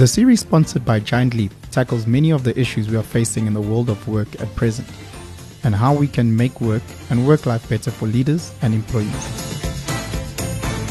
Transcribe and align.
The 0.00 0.06
series 0.06 0.40
sponsored 0.40 0.82
by 0.86 1.00
Giant 1.00 1.34
Leap 1.34 1.52
tackles 1.70 2.06
many 2.06 2.30
of 2.30 2.42
the 2.42 2.58
issues 2.58 2.88
we 2.88 2.96
are 2.96 3.02
facing 3.02 3.46
in 3.46 3.52
the 3.52 3.60
world 3.60 3.90
of 3.90 4.08
work 4.08 4.40
at 4.40 4.56
present 4.56 4.88
and 5.62 5.74
how 5.74 5.92
we 5.92 6.08
can 6.08 6.34
make 6.34 6.62
work 6.62 6.82
and 7.10 7.26
work 7.26 7.44
life 7.44 7.68
better 7.68 7.90
for 7.90 8.06
leaders 8.06 8.54
and 8.62 8.72
employees. 8.72 9.12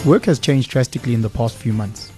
Work 0.06 0.26
has 0.26 0.38
changed 0.38 0.70
drastically 0.70 1.16
in 1.16 1.24
the 1.24 1.30
past 1.32 1.56
few 1.56 1.74
months. 1.74 2.12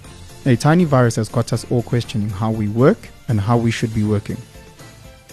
A 0.45 0.57
tiny 0.57 0.83
virus 0.83 1.15
has 1.15 1.29
got 1.29 1.53
us 1.53 1.65
all 1.71 1.81
questioning 1.81 2.27
how 2.27 2.51
we 2.51 2.67
work 2.67 3.07
and 3.29 3.39
how 3.39 3.55
we 3.55 3.71
should 3.71 3.93
be 3.93 4.03
working. 4.03 4.35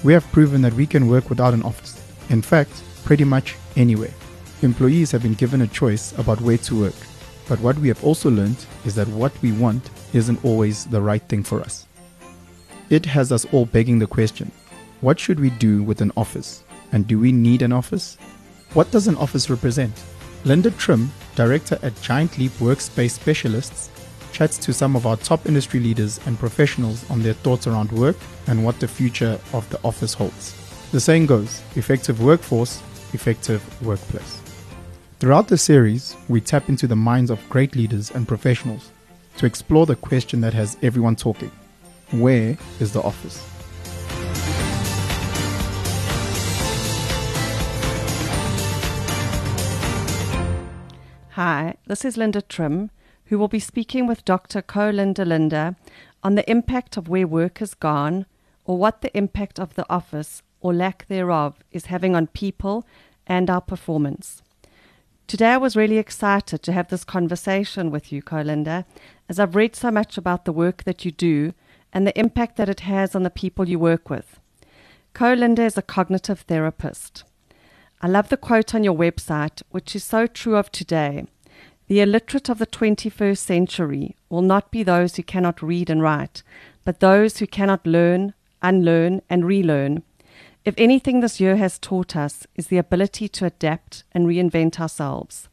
We 0.05 0.13
have 0.13 0.31
proven 0.31 0.63
that 0.63 0.75
we 0.75 0.87
can 0.87 1.09
work 1.09 1.29
without 1.29 1.55
an 1.55 1.65
office. 1.65 2.01
In 2.31 2.41
fact, 2.41 2.85
pretty 3.03 3.25
much 3.25 3.57
anywhere. 3.75 4.15
Employees 4.63 5.11
have 5.11 5.25
been 5.25 5.35
given 5.35 5.63
a 5.63 5.67
choice 5.67 6.17
about 6.19 6.41
where 6.41 6.59
to 6.59 6.81
work. 6.83 6.95
But 7.49 7.59
what 7.59 7.77
we 7.79 7.89
have 7.89 8.05
also 8.05 8.31
learned 8.31 8.65
is 8.85 8.95
that 8.95 9.09
what 9.09 9.33
we 9.43 9.51
want 9.51 9.91
isn't 10.13 10.45
always 10.45 10.85
the 10.87 11.01
right 11.01 11.23
thing 11.23 11.43
for 11.43 11.61
us. 11.61 11.87
It 12.91 13.05
has 13.07 13.33
us 13.33 13.45
all 13.53 13.67
begging 13.67 13.99
the 13.99 14.07
question 14.07 14.51
what 15.01 15.21
should 15.21 15.39
we 15.39 15.51
do 15.51 15.83
with 15.83 16.01
an 16.01 16.11
office? 16.17 16.65
And 16.91 17.07
do 17.07 17.21
we 17.21 17.31
need 17.31 17.63
an 17.63 17.73
office? 17.73 18.17
What 18.75 18.91
does 18.91 19.07
an 19.07 19.17
office 19.17 19.49
represent? 19.49 19.93
Linda 20.45 20.73
Trim, 20.73 21.13
director 21.37 21.79
at 21.83 22.01
Giant 22.03 22.37
Leap 22.37 22.53
Workspace 22.53 23.13
Specialists, 23.13 23.91
chats 24.33 24.59
to 24.59 24.73
some 24.73 24.97
of 24.97 25.07
our 25.07 25.17
top 25.17 25.47
industry 25.47 25.79
leaders 25.79 26.19
and 26.27 26.39
professionals 26.39 27.09
on 27.11 27.23
their 27.23 27.35
thoughts 27.35 27.67
around 27.67 27.93
work 27.93 28.17
and 28.49 28.65
what 28.65 28.81
the 28.81 28.89
future 28.89 29.39
of 29.53 29.69
the 29.71 29.81
office 29.85 30.15
holds. 30.15 30.55
The 30.91 31.01
saying 31.01 31.27
goes 31.27 31.63
effective 31.77 32.21
workforce, 32.21 32.83
effective 33.13 33.63
workplace. 33.83 34.41
Throughout 35.21 35.49
the 35.49 35.59
series, 35.59 36.17
we 36.29 36.41
tap 36.41 36.69
into 36.69 36.87
the 36.87 36.97
minds 36.97 37.31
of 37.31 37.49
great 37.49 37.77
leaders 37.77 38.11
and 38.11 38.27
professionals 38.27 38.91
to 39.39 39.47
explore 39.47 39.87
the 39.87 39.97
question 39.97 40.41
that 40.41 40.53
has 40.53 40.77
everyone 40.83 41.17
talking 41.17 41.51
Where 42.11 42.59
is 42.81 42.93
the 42.93 43.03
office? 43.03 43.45
Hi, 51.31 51.77
this 51.87 52.05
is 52.05 52.17
Linda 52.17 52.43
Trim, 52.43 52.91
who 53.27 53.39
will 53.39 53.47
be 53.47 53.61
speaking 53.61 54.09
with 54.09 54.25
Dr. 54.25 54.61
Colinda 54.61 55.25
Linde 55.25 55.77
on 56.25 56.35
the 56.35 56.51
impact 56.51 56.97
of 56.97 57.09
where 57.09 57.29
work 57.29 57.59
has 57.59 57.75
gone, 57.75 58.27
or 58.65 58.77
what 58.77 59.03
the 59.03 59.17
impact 59.17 59.61
of 59.61 59.75
the 59.75 59.87
office, 59.89 60.43
or 60.61 60.75
lack 60.75 61.07
thereof, 61.07 61.63
is 61.71 61.87
having 61.87 62.17
on 62.17 62.27
people 62.27 62.85
and 63.25 63.49
our 63.49 63.61
performance. 63.61 64.43
Today, 65.29 65.51
I 65.51 65.57
was 65.59 65.77
really 65.77 65.99
excited 65.99 66.63
to 66.63 66.73
have 66.73 66.89
this 66.89 67.05
conversation 67.05 67.91
with 67.91 68.11
you, 68.11 68.23
Colinda, 68.23 68.87
as 69.29 69.39
I've 69.39 69.55
read 69.55 69.77
so 69.77 69.91
much 69.91 70.17
about 70.17 70.47
the 70.47 70.55
work 70.55 70.85
that 70.85 71.05
you 71.05 71.11
do 71.11 71.53
and 71.93 72.07
the 72.07 72.19
impact 72.19 72.57
that 72.57 72.71
it 72.71 72.81
has 72.81 73.15
on 73.15 73.25
the 73.25 73.31
people 73.31 73.69
you 73.69 73.79
work 73.79 74.09
with. 74.09 74.41
Colinda 75.13 75.65
is 75.65 75.77
a 75.77 75.83
cognitive 75.83 76.41
therapist. 76.41 77.25
I 78.01 78.09
love 78.09 78.31
the 78.31 78.39
quote 78.39 78.75
on 78.75 78.85
your 78.85 78.97
website, 78.97 79.61
which 79.71 79.95
is 79.95 80.03
so 80.03 80.27
true 80.27 80.57
of 80.57 80.73
today. 80.73 81.27
The 81.89 82.01
illiterate 82.01 82.49
of 82.49 82.59
the 82.59 82.67
21st 82.67 83.37
century 83.37 84.17
will 84.31 84.41
not 84.41 84.71
be 84.71 84.83
those 84.83 85.17
who 85.17 85.23
cannot 85.23 85.61
read 85.61 85.91
and 85.91 86.01
write, 86.01 86.43
but 86.87 87.01
those 87.01 87.37
who 87.37 87.47
cannot 87.47 87.87
learn, 87.87 88.33
unlearn, 88.63 89.21
and 89.29 89.45
relearn. 89.45 90.05
If 90.69 90.75
anything 90.77 91.21
this 91.21 91.41
year 91.41 91.57
has 91.57 91.79
taught 91.79 92.15
us 92.15 92.47
is 92.55 92.67
the 92.67 92.77
ability 92.77 93.27
to 93.31 93.47
adapt 93.47 94.05
and 94.13 94.27
reinvent 94.27 94.79
ourselves. 94.79 95.49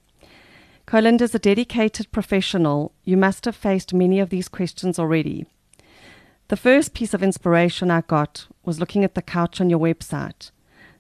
Colinda 0.85 1.23
is 1.23 1.33
a 1.33 1.39
dedicated 1.39 2.11
professional. 2.11 2.91
You 3.05 3.16
must 3.16 3.45
have 3.45 3.55
faced 3.55 3.94
many 3.94 4.19
of 4.19 4.30
these 4.30 4.49
questions 4.49 4.99
already. 4.99 5.45
The 6.49 6.57
first 6.57 6.94
piece 6.94 7.13
of 7.13 7.23
inspiration 7.23 7.89
I 7.89 8.02
got 8.02 8.47
was 8.66 8.81
looking 8.81 9.05
at 9.05 9.16
the 9.16 9.22
couch 9.22 9.61
on 9.61 9.69
your 9.69 9.80
website. 9.80 10.52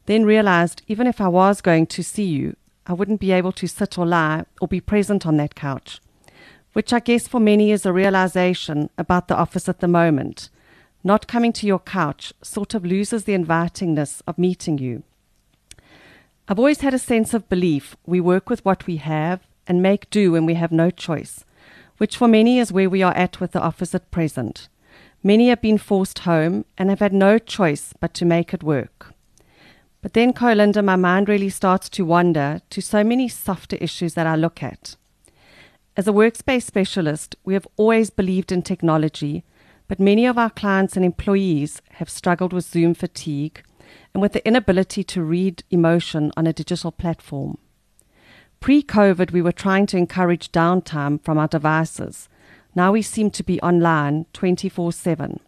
Then 0.05 0.23
realized 0.23 0.81
even 0.87 1.07
if 1.07 1.19
I 1.19 1.27
was 1.27 1.59
going 1.59 1.85
to 1.87 2.01
see 2.01 2.23
you, 2.23 2.55
I 2.87 2.93
wouldn't 2.93 3.19
be 3.19 3.33
able 3.33 3.51
to 3.51 3.67
sit 3.67 3.97
or 3.97 4.05
lie 4.05 4.45
or 4.61 4.69
be 4.69 4.79
present 4.79 5.25
on 5.25 5.35
that 5.35 5.55
couch, 5.55 5.99
which 6.71 6.93
I 6.93 7.01
guess 7.01 7.27
for 7.27 7.41
many 7.41 7.69
is 7.69 7.85
a 7.85 7.91
realization 7.91 8.89
about 8.97 9.27
the 9.27 9.35
office 9.35 9.67
at 9.67 9.81
the 9.81 9.89
moment. 9.89 10.49
Not 11.05 11.27
coming 11.27 11.53
to 11.53 11.67
your 11.67 11.77
couch 11.77 12.33
sort 12.41 12.73
of 12.73 12.83
loses 12.83 13.25
the 13.25 13.35
invitingness 13.35 14.23
of 14.25 14.39
meeting 14.39 14.79
you. 14.79 15.03
I've 16.47 16.57
always 16.57 16.81
had 16.81 16.95
a 16.95 16.99
sense 16.99 17.31
of 17.35 17.47
belief 17.47 17.95
we 18.07 18.19
work 18.19 18.49
with 18.49 18.65
what 18.65 18.87
we 18.87 18.97
have 18.97 19.41
and 19.67 19.83
make 19.83 20.09
do 20.09 20.31
when 20.31 20.47
we 20.47 20.55
have 20.55 20.71
no 20.71 20.89
choice, 20.89 21.45
which 21.97 22.17
for 22.17 22.27
many 22.27 22.57
is 22.57 22.71
where 22.71 22.89
we 22.89 23.03
are 23.03 23.13
at 23.13 23.39
with 23.39 23.51
the 23.51 23.61
office 23.61 23.93
at 23.93 24.09
present. 24.09 24.67
Many 25.21 25.49
have 25.49 25.61
been 25.61 25.77
forced 25.77 26.19
home 26.19 26.65
and 26.75 26.89
have 26.89 27.01
had 27.01 27.13
no 27.13 27.37
choice 27.37 27.93
but 27.99 28.15
to 28.15 28.25
make 28.25 28.51
it 28.51 28.63
work. 28.63 29.13
But 30.01 30.13
then, 30.13 30.33
Colinda, 30.33 30.81
my 30.81 30.95
mind 30.95 31.29
really 31.29 31.49
starts 31.49 31.87
to 31.89 32.03
wander 32.03 32.61
to 32.71 32.81
so 32.81 33.03
many 33.03 33.27
softer 33.27 33.75
issues 33.75 34.15
that 34.15 34.25
I 34.25 34.35
look 34.35 34.63
at. 34.63 34.95
As 35.95 36.07
a 36.07 36.11
workspace 36.11 36.63
specialist, 36.63 37.35
we 37.45 37.53
have 37.53 37.67
always 37.77 38.09
believed 38.09 38.51
in 38.51 38.63
technology, 38.63 39.43
but 39.87 39.99
many 39.99 40.25
of 40.25 40.37
our 40.37 40.49
clients 40.49 40.95
and 40.95 41.05
employees 41.05 41.81
have 41.93 42.09
struggled 42.09 42.53
with 42.53 42.65
Zoom 42.65 42.93
fatigue 42.93 43.63
and 44.13 44.21
with 44.21 44.33
the 44.33 44.47
inability 44.47 45.03
to 45.03 45.23
read 45.23 45.63
emotion 45.69 46.31
on 46.35 46.47
a 46.47 46.53
digital 46.53 46.91
platform. 46.91 47.57
Pre 48.59 48.81
COVID, 48.81 49.31
we 49.31 49.41
were 49.41 49.51
trying 49.51 49.85
to 49.87 49.97
encourage 49.97 50.51
downtime 50.51 51.21
from 51.23 51.37
our 51.37 51.47
devices. 51.47 52.29
Now 52.73 52.91
we 52.91 53.01
seem 53.01 53.29
to 53.31 53.43
be 53.43 53.61
online 53.61 54.25
24 54.33 54.91
7. 54.91 55.39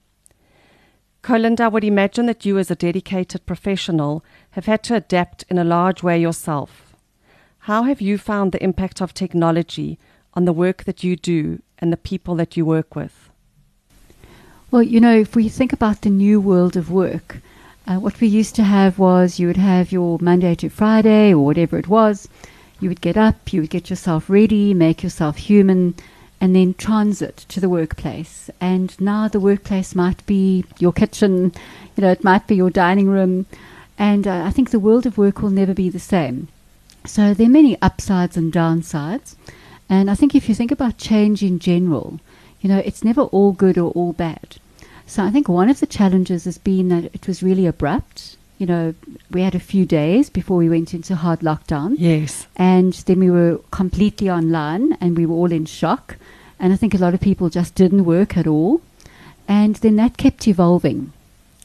Colinda, 1.23 1.63
I 1.63 1.67
would 1.67 1.83
imagine 1.83 2.25
that 2.27 2.45
you, 2.45 2.57
as 2.57 2.71
a 2.71 2.75
dedicated 2.75 3.45
professional, 3.45 4.23
have 4.51 4.65
had 4.65 4.83
to 4.83 4.95
adapt 4.95 5.43
in 5.49 5.57
a 5.57 5.63
large 5.63 6.03
way 6.03 6.19
yourself. 6.19 6.95
How 7.59 7.83
have 7.83 7.99
you 7.99 8.17
found 8.17 8.51
the 8.51 8.63
impact 8.63 9.01
of 9.01 9.13
technology 9.13 9.99
on 10.35 10.45
the 10.45 10.53
work 10.53 10.85
that 10.85 11.03
you 11.03 11.17
do 11.17 11.61
and 11.79 11.91
the 11.91 11.97
people 11.97 12.35
that 12.35 12.55
you 12.55 12.65
work 12.65 12.95
with? 12.95 13.29
Well, 14.69 14.83
you 14.83 14.99
know, 14.99 15.17
if 15.17 15.33
we 15.33 15.47
think 15.47 15.71
about 15.71 16.01
the 16.01 16.09
new 16.09 16.41
world 16.41 16.75
of 16.75 16.91
work, 16.91 17.37
uh, 17.87 17.99
what 17.99 18.19
we 18.19 18.27
used 18.27 18.53
to 18.55 18.63
have 18.63 18.99
was 18.99 19.39
you 19.39 19.47
would 19.47 19.55
have 19.55 19.93
your 19.93 20.19
Monday 20.19 20.55
to 20.55 20.67
Friday 20.67 21.33
or 21.33 21.45
whatever 21.45 21.77
it 21.77 21.87
was. 21.87 22.27
You 22.81 22.89
would 22.89 22.99
get 22.99 23.15
up, 23.15 23.53
you 23.53 23.61
would 23.61 23.69
get 23.69 23.89
yourself 23.89 24.29
ready, 24.29 24.73
make 24.73 25.03
yourself 25.03 25.37
human, 25.37 25.95
and 26.41 26.53
then 26.53 26.73
transit 26.73 27.37
to 27.47 27.61
the 27.61 27.69
workplace. 27.69 28.49
And 28.59 28.93
now 28.99 29.29
the 29.29 29.39
workplace 29.39 29.95
might 29.95 30.25
be 30.25 30.65
your 30.79 30.91
kitchen, 30.91 31.53
you 31.95 32.01
know, 32.01 32.11
it 32.11 32.25
might 32.25 32.45
be 32.45 32.57
your 32.57 32.69
dining 32.69 33.07
room. 33.07 33.45
And 33.97 34.27
uh, 34.27 34.43
I 34.43 34.51
think 34.51 34.71
the 34.71 34.79
world 34.79 35.05
of 35.05 35.17
work 35.17 35.41
will 35.41 35.49
never 35.49 35.73
be 35.73 35.87
the 35.89 35.97
same. 35.97 36.49
So 37.05 37.33
there 37.33 37.47
are 37.47 37.49
many 37.49 37.81
upsides 37.81 38.35
and 38.35 38.51
downsides. 38.51 39.35
And 39.89 40.11
I 40.11 40.15
think 40.15 40.35
if 40.35 40.49
you 40.49 40.55
think 40.55 40.73
about 40.73 40.97
change 40.97 41.41
in 41.41 41.57
general, 41.59 42.19
you 42.61 42.69
know, 42.69 42.79
it's 42.79 43.03
never 43.03 43.21
all 43.21 43.51
good 43.51 43.77
or 43.77 43.91
all 43.91 44.13
bad. 44.13 44.57
So 45.05 45.23
I 45.23 45.31
think 45.31 45.47
one 45.47 45.69
of 45.69 45.79
the 45.79 45.87
challenges 45.87 46.45
has 46.45 46.57
been 46.57 46.89
that 46.89 47.05
it 47.13 47.27
was 47.27 47.41
really 47.41 47.65
abrupt. 47.65 48.35
You 48.57 48.65
know, 48.65 48.95
we 49.31 49.41
had 49.41 49.55
a 49.55 49.59
few 49.59 49.85
days 49.85 50.29
before 50.29 50.57
we 50.57 50.69
went 50.69 50.93
into 50.93 51.15
hard 51.15 51.39
lockdown. 51.39 51.95
Yes. 51.97 52.47
And 52.55 52.93
then 52.93 53.19
we 53.19 53.29
were 53.29 53.59
completely 53.71 54.29
online 54.29 54.93
and 54.99 55.15
we 55.15 55.25
were 55.25 55.35
all 55.35 55.51
in 55.51 55.65
shock. 55.65 56.17
And 56.59 56.73
I 56.73 56.75
think 56.75 56.93
a 56.93 56.97
lot 56.97 57.13
of 57.13 57.21
people 57.21 57.49
just 57.49 57.75
didn't 57.75 58.05
work 58.05 58.35
at 58.35 58.47
all. 58.47 58.81
And 59.47 59.75
then 59.75 59.95
that 59.97 60.17
kept 60.17 60.47
evolving. 60.47 61.13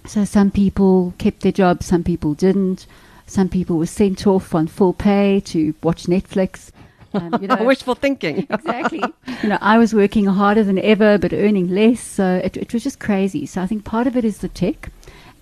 So 0.06 0.24
some 0.24 0.50
people 0.50 1.14
kept 1.18 1.40
their 1.40 1.52
jobs, 1.52 1.86
some 1.86 2.04
people 2.04 2.34
didn't. 2.34 2.86
Some 3.26 3.48
people 3.48 3.78
were 3.78 3.86
sent 3.86 4.26
off 4.26 4.54
on 4.54 4.66
full 4.66 4.92
pay 4.92 5.40
to 5.46 5.74
watch 5.82 6.04
Netflix. 6.04 6.70
Um, 7.14 7.38
you 7.40 7.48
know, 7.48 7.62
Wishful 7.64 7.94
thinking. 7.94 8.38
exactly. 8.50 9.02
You 9.42 9.48
know, 9.48 9.58
I 9.60 9.78
was 9.78 9.94
working 9.94 10.26
harder 10.26 10.64
than 10.64 10.78
ever, 10.78 11.18
but 11.18 11.32
earning 11.32 11.68
less. 11.68 12.00
So 12.00 12.40
it, 12.42 12.56
it 12.56 12.72
was 12.72 12.84
just 12.84 13.00
crazy. 13.00 13.46
So 13.46 13.62
I 13.62 13.66
think 13.66 13.84
part 13.84 14.06
of 14.06 14.16
it 14.16 14.24
is 14.24 14.38
the 14.38 14.48
tech, 14.48 14.90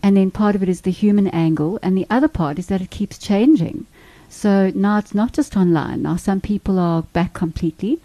and 0.03 0.17
then 0.17 0.31
part 0.31 0.55
of 0.55 0.62
it 0.62 0.69
is 0.69 0.83
the 0.83 0.91
human 0.91 1.29
angle, 1.29 1.79
and 1.83 1.97
the 1.97 2.06
other 2.11 2.29
part 2.29 2.59
is 2.59 2.67
that 2.67 2.81
it 2.81 2.91
keeps 2.91 3.19
changing. 3.19 3.87
So 4.29 4.71
now 4.75 4.99
it's 4.99 5.15
not 5.15 5.33
just 5.33 5.56
online. 5.56 6.03
Now 6.03 6.17
some 6.17 6.41
people 6.41 6.79
are 6.79 7.03
back 7.03 7.35
completely. 7.35 7.99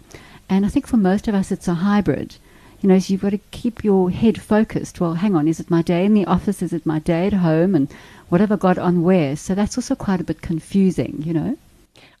And 0.48 0.64
I 0.64 0.68
think 0.68 0.86
for 0.86 0.96
most 0.96 1.28
of 1.28 1.34
us, 1.34 1.50
it's 1.50 1.68
a 1.68 1.74
hybrid. 1.74 2.36
You 2.80 2.88
know, 2.88 2.98
so 2.98 3.12
you've 3.12 3.22
got 3.22 3.30
to 3.30 3.38
keep 3.50 3.82
your 3.82 4.10
head 4.10 4.40
focused. 4.40 5.00
Well, 5.00 5.14
hang 5.14 5.34
on, 5.34 5.48
is 5.48 5.60
it 5.60 5.70
my 5.70 5.82
day 5.82 6.04
in 6.04 6.14
the 6.14 6.26
office? 6.26 6.62
Is 6.62 6.72
it 6.72 6.86
my 6.86 6.98
day 6.98 7.26
at 7.26 7.32
home? 7.32 7.74
And 7.74 7.88
what 8.28 8.40
have 8.40 8.52
I 8.52 8.56
got 8.56 8.78
on 8.78 9.02
where? 9.02 9.34
So 9.36 9.54
that's 9.54 9.76
also 9.76 9.94
quite 9.94 10.20
a 10.20 10.24
bit 10.24 10.42
confusing, 10.42 11.22
you 11.24 11.32
know? 11.32 11.56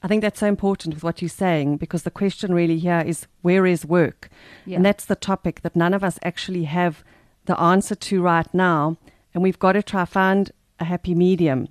I 0.06 0.08
think 0.08 0.22
that's 0.22 0.38
so 0.38 0.46
important 0.46 0.94
with 0.94 1.02
what 1.02 1.20
you're 1.20 1.28
saying 1.28 1.78
because 1.78 2.04
the 2.04 2.12
question 2.12 2.54
really 2.54 2.78
here 2.78 3.02
is 3.04 3.26
where 3.42 3.66
is 3.66 3.84
work? 3.84 4.28
Yeah. 4.64 4.76
And 4.76 4.86
that's 4.86 5.04
the 5.04 5.16
topic 5.16 5.62
that 5.62 5.74
none 5.74 5.92
of 5.92 6.04
us 6.04 6.16
actually 6.22 6.62
have 6.62 7.02
the 7.46 7.58
answer 7.58 7.96
to 7.96 8.22
right 8.22 8.46
now. 8.54 8.98
And 9.34 9.42
we've 9.42 9.58
got 9.58 9.72
to 9.72 9.82
try 9.82 10.04
find 10.04 10.52
a 10.78 10.84
happy 10.84 11.12
medium. 11.12 11.66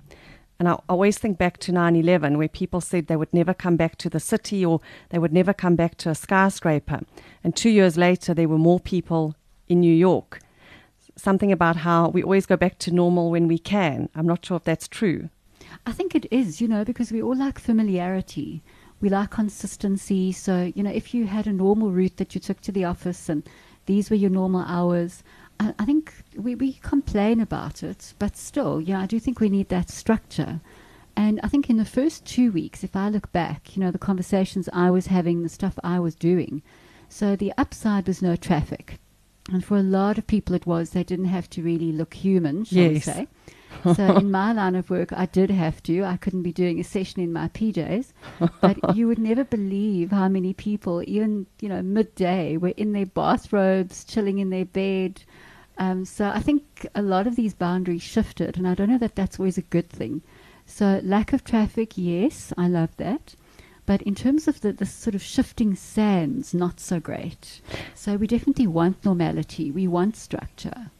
And 0.58 0.68
I 0.68 0.78
always 0.86 1.16
think 1.16 1.38
back 1.38 1.56
to 1.60 1.72
9 1.72 1.96
11, 1.96 2.36
where 2.36 2.46
people 2.46 2.82
said 2.82 3.06
they 3.06 3.16
would 3.16 3.32
never 3.32 3.54
come 3.54 3.76
back 3.76 3.96
to 3.96 4.10
the 4.10 4.20
city 4.20 4.62
or 4.62 4.82
they 5.08 5.18
would 5.18 5.32
never 5.32 5.54
come 5.54 5.74
back 5.74 5.96
to 5.96 6.10
a 6.10 6.14
skyscraper. 6.14 7.00
And 7.42 7.56
two 7.56 7.70
years 7.70 7.96
later, 7.96 8.34
there 8.34 8.50
were 8.50 8.58
more 8.58 8.80
people 8.80 9.34
in 9.66 9.80
New 9.80 9.94
York 9.94 10.40
something 11.16 11.50
about 11.50 11.76
how 11.76 12.08
we 12.08 12.22
always 12.22 12.44
go 12.44 12.58
back 12.58 12.78
to 12.78 12.90
normal 12.90 13.30
when 13.30 13.48
we 13.48 13.58
can. 13.58 14.10
I'm 14.14 14.26
not 14.26 14.44
sure 14.44 14.58
if 14.58 14.64
that's 14.64 14.86
true. 14.86 15.30
I 15.84 15.92
think 15.92 16.14
it 16.14 16.26
is, 16.30 16.60
you 16.60 16.68
know, 16.68 16.84
because 16.84 17.12
we 17.12 17.22
all 17.22 17.36
like 17.36 17.58
familiarity. 17.58 18.62
We 19.00 19.08
like 19.08 19.30
consistency. 19.30 20.32
So, 20.32 20.72
you 20.74 20.82
know, 20.82 20.90
if 20.90 21.12
you 21.12 21.26
had 21.26 21.46
a 21.46 21.52
normal 21.52 21.90
route 21.90 22.16
that 22.16 22.34
you 22.34 22.40
took 22.40 22.60
to 22.62 22.72
the 22.72 22.84
office 22.84 23.28
and 23.28 23.42
these 23.86 24.10
were 24.10 24.16
your 24.16 24.30
normal 24.30 24.62
hours, 24.62 25.22
I, 25.60 25.74
I 25.78 25.84
think 25.84 26.12
we, 26.36 26.54
we 26.54 26.74
complain 26.74 27.40
about 27.40 27.82
it, 27.82 28.14
but 28.18 28.36
still, 28.36 28.80
yeah, 28.80 29.00
I 29.00 29.06
do 29.06 29.18
think 29.20 29.40
we 29.40 29.48
need 29.48 29.68
that 29.68 29.90
structure. 29.90 30.60
And 31.16 31.40
I 31.42 31.48
think 31.48 31.70
in 31.70 31.78
the 31.78 31.84
first 31.84 32.24
two 32.26 32.52
weeks, 32.52 32.84
if 32.84 32.94
I 32.94 33.08
look 33.08 33.32
back, 33.32 33.76
you 33.76 33.82
know, 33.82 33.90
the 33.90 33.98
conversations 33.98 34.68
I 34.72 34.90
was 34.90 35.06
having, 35.06 35.42
the 35.42 35.48
stuff 35.48 35.78
I 35.82 35.98
was 35.98 36.14
doing, 36.14 36.62
so 37.08 37.36
the 37.36 37.54
upside 37.56 38.06
was 38.06 38.20
no 38.20 38.36
traffic. 38.36 38.98
And 39.50 39.64
for 39.64 39.76
a 39.76 39.82
lot 39.82 40.18
of 40.18 40.26
people, 40.26 40.54
it 40.56 40.66
was 40.66 40.90
they 40.90 41.04
didn't 41.04 41.26
have 41.26 41.48
to 41.50 41.62
really 41.62 41.92
look 41.92 42.14
human, 42.14 42.64
shall 42.64 42.78
we 42.88 43.00
say. 43.00 43.28
So 43.94 44.16
in 44.16 44.30
my 44.30 44.52
line 44.52 44.74
of 44.74 44.90
work, 44.90 45.12
I 45.12 45.26
did 45.26 45.50
have 45.50 45.82
to. 45.84 46.04
I 46.04 46.16
couldn't 46.16 46.42
be 46.42 46.52
doing 46.52 46.80
a 46.80 46.84
session 46.84 47.20
in 47.20 47.32
my 47.32 47.48
PJs. 47.48 48.12
But 48.60 48.96
you 48.96 49.06
would 49.06 49.18
never 49.18 49.44
believe 49.44 50.10
how 50.10 50.28
many 50.28 50.52
people, 50.52 51.02
even 51.06 51.46
you 51.60 51.68
know 51.68 51.82
midday, 51.82 52.56
were 52.56 52.74
in 52.76 52.92
their 52.92 53.06
bathrobes, 53.06 54.04
chilling 54.04 54.38
in 54.38 54.50
their 54.50 54.64
bed. 54.64 55.22
Um, 55.78 56.04
so 56.04 56.28
I 56.28 56.40
think 56.40 56.86
a 56.94 57.02
lot 57.02 57.26
of 57.26 57.36
these 57.36 57.54
boundaries 57.54 58.02
shifted, 58.02 58.56
and 58.56 58.66
I 58.66 58.74
don't 58.74 58.88
know 58.88 58.98
that 58.98 59.14
that's 59.14 59.38
always 59.38 59.58
a 59.58 59.62
good 59.62 59.90
thing. 59.90 60.22
So 60.64 61.00
lack 61.04 61.32
of 61.32 61.44
traffic, 61.44 61.92
yes, 61.96 62.52
I 62.56 62.68
love 62.68 62.96
that. 62.96 63.34
But 63.86 64.02
in 64.02 64.16
terms 64.16 64.48
of 64.48 64.62
the, 64.62 64.72
the 64.72 64.84
sort 64.84 65.14
of 65.14 65.22
shifting 65.22 65.76
sands, 65.76 66.52
not 66.52 66.80
so 66.80 66.98
great. 66.98 67.60
So 67.94 68.16
we 68.16 68.26
definitely 68.26 68.66
want 68.66 69.04
normality. 69.04 69.70
We 69.70 69.86
want 69.86 70.16
structure. 70.16 70.90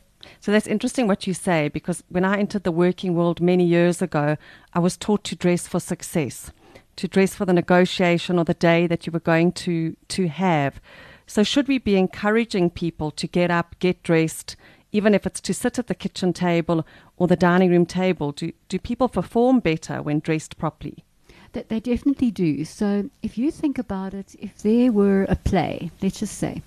So 0.40 0.52
that's 0.52 0.67
interesting 0.67 1.06
what 1.06 1.26
you 1.26 1.34
say 1.34 1.69
because 1.69 2.02
when 2.08 2.25
I 2.25 2.38
entered 2.38 2.64
the 2.64 2.73
working 2.73 3.14
world 3.14 3.40
many 3.40 3.64
years 3.64 4.02
ago, 4.02 4.37
I 4.73 4.78
was 4.78 4.96
taught 4.96 5.25
to 5.25 5.37
dress 5.37 5.67
for 5.67 5.81
success, 5.81 6.50
to 6.96 7.08
dress 7.08 7.34
for 7.34 7.44
the 7.44 7.52
negotiation 7.52 8.38
or 8.38 8.44
the 8.44 8.55
day 8.55 8.87
that 8.87 9.06
you 9.06 9.12
were 9.12 9.20
going 9.20 9.52
to 9.52 9.96
to 10.08 10.28
have. 10.28 10.81
So 11.26 11.43
should 11.43 11.69
we 11.69 11.78
be 11.78 11.96
encouraging 11.96 12.70
people 12.70 13.11
to 13.12 13.26
get 13.26 13.50
up, 13.50 13.75
get 13.81 14.02
dressed, 14.02 14.56
even 14.93 15.14
if 15.14 15.26
it's 15.26 15.40
to 15.40 15.52
sit 15.52 15.78
at 15.78 15.88
the 15.88 15.94
kitchen 15.94 16.32
table 16.32 16.87
or 17.17 17.26
the 17.26 17.37
dining 17.37 17.70
room 17.70 17.87
table? 17.87 18.32
Do 18.32 18.52
do 18.69 18.78
people 18.78 19.08
perform 19.08 19.61
better 19.61 20.02
when 20.02 20.20
dressed 20.20 20.56
properly? 20.58 21.05
That 21.52 21.69
they 21.69 21.81
definitely 21.81 22.31
do. 22.31 22.64
So 22.64 23.11
if 23.23 23.38
you 23.38 23.50
think 23.50 23.78
about 23.78 24.14
it, 24.14 24.34
if 24.38 24.58
there 24.62 24.93
were 24.93 25.25
a 25.25 25.37
play, 25.37 25.90
let's 26.02 26.20
just 26.20 26.38
say, 26.38 26.62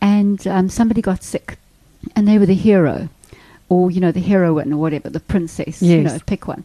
and 0.00 0.46
um, 0.46 0.68
somebody 0.68 1.00
got 1.00 1.22
sick, 1.22 1.58
and 2.14 2.26
they 2.26 2.38
were 2.38 2.46
the 2.46 2.54
hero, 2.54 3.08
or 3.68 3.90
you 3.90 4.00
know 4.00 4.12
the 4.12 4.20
heroine 4.20 4.72
or 4.72 4.76
whatever, 4.76 5.10
the 5.10 5.20
princess, 5.20 5.82
you 5.82 6.02
know, 6.02 6.18
pick 6.26 6.46
one, 6.46 6.64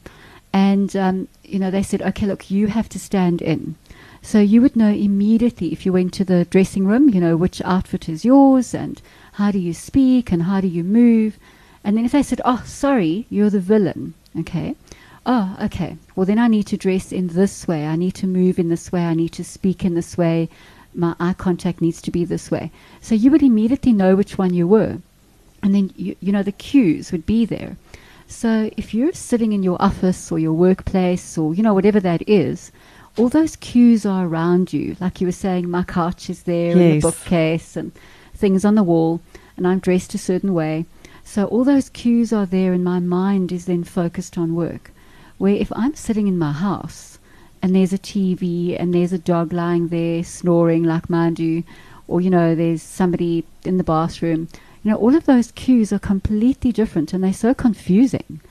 and 0.54 0.96
um, 0.96 1.28
you 1.44 1.60
know 1.60 1.72
they 1.72 1.84
said, 1.84 2.02
okay, 2.02 2.26
look, 2.26 2.52
you 2.52 2.68
have 2.68 2.90
to 2.90 3.00
stand 3.00 3.42
in. 3.42 3.76
So 4.22 4.40
you 4.40 4.62
would 4.62 4.76
know 4.76 4.92
immediately 4.92 5.72
if 5.72 5.86
you 5.86 5.94
went 5.94 6.14
to 6.14 6.24
the 6.24 6.46
dressing 6.46 6.86
room, 6.86 7.10
you 7.10 7.20
know 7.20 7.36
which 7.36 7.62
outfit 7.64 8.08
is 8.08 8.24
yours 8.24 8.74
and 8.74 9.02
how 9.34 9.50
do 9.52 9.58
you 9.58 9.74
speak 9.74 10.32
and 10.32 10.44
how 10.44 10.62
do 10.62 10.68
you 10.68 10.84
move, 10.84 11.40
and 11.84 11.98
then 11.98 12.06
if 12.06 12.12
they 12.12 12.24
said, 12.24 12.42
oh, 12.46 12.62
sorry, 12.66 13.26
you're 13.30 13.50
the 13.50 13.60
villain, 13.60 14.14
okay. 14.38 14.76
Oh, 15.24 15.56
okay. 15.62 15.98
Well, 16.16 16.26
then 16.26 16.40
I 16.40 16.48
need 16.48 16.66
to 16.68 16.78
dress 16.78 17.12
in 17.12 17.28
this 17.28 17.68
way. 17.68 17.86
I 17.86 17.96
need 17.96 18.16
to 18.16 18.28
move 18.28 18.58
in 18.58 18.70
this 18.70 18.92
way. 18.92 19.06
I 19.06 19.14
need 19.14 19.34
to 19.34 19.44
speak 19.44 19.86
in 19.86 19.94
this 19.94 20.18
way. 20.18 20.50
My 20.96 21.16
eye 21.20 21.34
contact 21.34 21.80
needs 21.80 22.02
to 22.02 22.12
be 22.12 22.26
this 22.26 22.50
way. 22.50 22.72
So 23.02 23.14
you 23.14 23.30
would 23.30 23.44
immediately 23.44 23.94
know 23.94 24.16
which 24.16 24.40
one 24.40 24.54
you 24.56 24.68
were. 24.68 24.98
And 25.64 25.76
then, 25.76 25.92
you, 25.96 26.16
you 26.20 26.32
know, 26.32 26.44
the 26.44 26.52
cues 26.52 27.12
would 27.12 27.26
be 27.26 27.46
there. 27.46 27.78
So 28.28 28.72
if 28.78 28.94
you're 28.94 29.14
sitting 29.14 29.52
in 29.52 29.62
your 29.62 29.82
office 29.82 30.32
or 30.32 30.40
your 30.40 30.54
workplace 30.54 31.38
or, 31.38 31.54
you 31.54 31.62
know, 31.62 31.74
whatever 31.74 32.00
that 32.00 32.28
is, 32.28 32.72
all 33.18 33.30
those 33.30 33.56
cues 33.58 34.06
are 34.06 34.26
around 34.26 34.72
you. 34.74 34.96
Like 35.00 35.20
you 35.20 35.28
were 35.28 35.34
saying, 35.34 35.70
my 35.70 35.84
couch 35.84 36.30
is 36.30 36.44
there 36.44 36.72
and 36.72 36.80
the 36.80 37.00
bookcase 37.00 37.76
and 37.76 37.92
things 38.34 38.64
on 38.64 38.76
the 38.76 38.84
wall, 38.84 39.22
and 39.58 39.68
I'm 39.68 39.80
dressed 39.80 40.14
a 40.14 40.18
certain 40.18 40.54
way. 40.54 40.86
So 41.24 41.46
all 41.46 41.64
those 41.64 41.90
cues 41.90 42.34
are 42.34 42.46
there, 42.46 42.74
and 42.74 42.84
my 42.84 43.00
mind 43.00 43.52
is 43.52 43.66
then 43.66 43.84
focused 43.84 44.38
on 44.38 44.56
work. 44.56 44.92
Where 45.38 45.56
if 45.56 45.72
I'm 45.76 45.96
sitting 45.96 46.28
in 46.28 46.38
my 46.38 46.52
house 46.52 47.20
and 47.62 47.76
there's 47.76 47.94
a 47.94 47.98
TV 47.98 48.80
and 48.80 48.94
there's 48.94 49.14
a 49.14 49.18
dog 49.18 49.52
lying 49.54 49.90
there 49.90 50.24
snoring 50.24 50.84
like 50.84 51.10
mine 51.10 51.34
do, 51.34 51.64
or 52.08 52.22
you 52.22 52.30
know, 52.30 52.56
there's 52.56 52.82
somebody 52.82 53.46
in 53.66 53.78
the 53.78 53.84
bathroom, 53.84 54.48
you 54.84 54.92
know, 54.92 54.98
all 54.98 55.16
of 55.16 55.26
those 55.26 55.52
cues 55.52 55.94
are 55.94 56.00
completely 56.00 56.72
different 56.72 57.14
and 57.14 57.24
they're 57.24 57.34
so 57.34 57.54
confusing. 57.54 58.42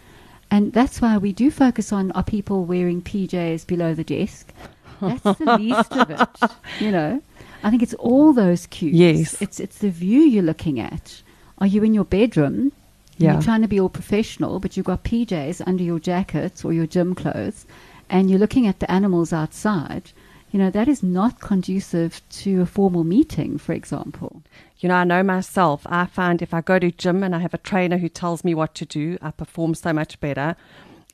And 0.50 0.72
that's 0.72 1.00
why 1.00 1.16
we 1.18 1.32
do 1.32 1.50
focus 1.50 1.92
on 1.92 2.10
are 2.12 2.24
people 2.24 2.64
wearing 2.64 3.02
PJs 3.02 3.66
below 3.66 3.94
the 3.94 4.04
desk. 4.04 4.52
That's 5.00 5.22
the 5.38 5.56
least 5.58 5.92
of 5.92 6.10
it, 6.10 6.50
you 6.80 6.90
know. 6.90 7.22
I 7.62 7.70
think 7.70 7.82
it's 7.82 7.94
all 7.94 8.32
those 8.32 8.66
cues. 8.66 8.94
Yes. 8.94 9.42
It's 9.42 9.60
it's 9.60 9.78
the 9.78 9.90
view 9.90 10.20
you're 10.20 10.42
looking 10.42 10.80
at. 10.80 11.22
Are 11.58 11.66
you 11.66 11.82
in 11.82 11.94
your 11.94 12.04
bedroom? 12.04 12.72
Yeah. 13.16 13.34
You're 13.34 13.42
trying 13.42 13.62
to 13.62 13.68
be 13.68 13.78
all 13.78 13.88
professional, 13.88 14.60
but 14.60 14.76
you've 14.76 14.86
got 14.86 15.04
PJs 15.04 15.66
under 15.66 15.82
your 15.82 15.98
jacket 15.98 16.64
or 16.64 16.72
your 16.72 16.86
gym 16.86 17.14
clothes, 17.14 17.66
and 18.08 18.30
you're 18.30 18.38
looking 18.38 18.66
at 18.66 18.80
the 18.80 18.90
animals 18.90 19.32
outside. 19.32 20.10
You 20.50 20.58
know, 20.58 20.70
that 20.70 20.88
is 20.88 21.02
not 21.02 21.40
conducive 21.40 22.20
to 22.30 22.62
a 22.62 22.66
formal 22.66 23.04
meeting, 23.04 23.56
for 23.56 23.72
example. 23.72 24.42
You 24.78 24.88
know, 24.88 24.96
I 24.96 25.04
know 25.04 25.22
myself. 25.22 25.82
I 25.86 26.06
find 26.06 26.42
if 26.42 26.52
I 26.52 26.60
go 26.60 26.78
to 26.78 26.90
gym 26.90 27.22
and 27.22 27.36
I 27.36 27.38
have 27.38 27.54
a 27.54 27.58
trainer 27.58 27.98
who 27.98 28.08
tells 28.08 28.42
me 28.42 28.54
what 28.54 28.74
to 28.76 28.84
do, 28.84 29.16
I 29.22 29.30
perform 29.30 29.74
so 29.74 29.92
much 29.92 30.18
better. 30.18 30.56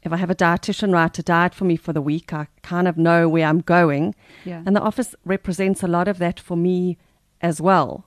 If 0.03 0.13
I 0.13 0.17
have 0.17 0.31
a 0.31 0.35
dietitian 0.35 0.93
write 0.93 1.19
a 1.19 1.23
diet 1.23 1.53
for 1.53 1.65
me 1.65 1.77
for 1.77 1.93
the 1.93 2.01
week, 2.01 2.33
I 2.33 2.47
kind 2.63 2.89
of 2.89 2.97
know 2.97 3.29
where 3.29 3.47
I'm 3.47 3.61
going. 3.61 4.15
Yeah. 4.45 4.63
And 4.65 4.75
the 4.75 4.81
office 4.81 5.15
represents 5.25 5.83
a 5.83 5.89
lot 5.89 6.09
of 6.09 6.19
that 6.19 6.41
for 6.41 6.57
me 6.57 6.97
as 7.43 7.61
well. 7.61 8.05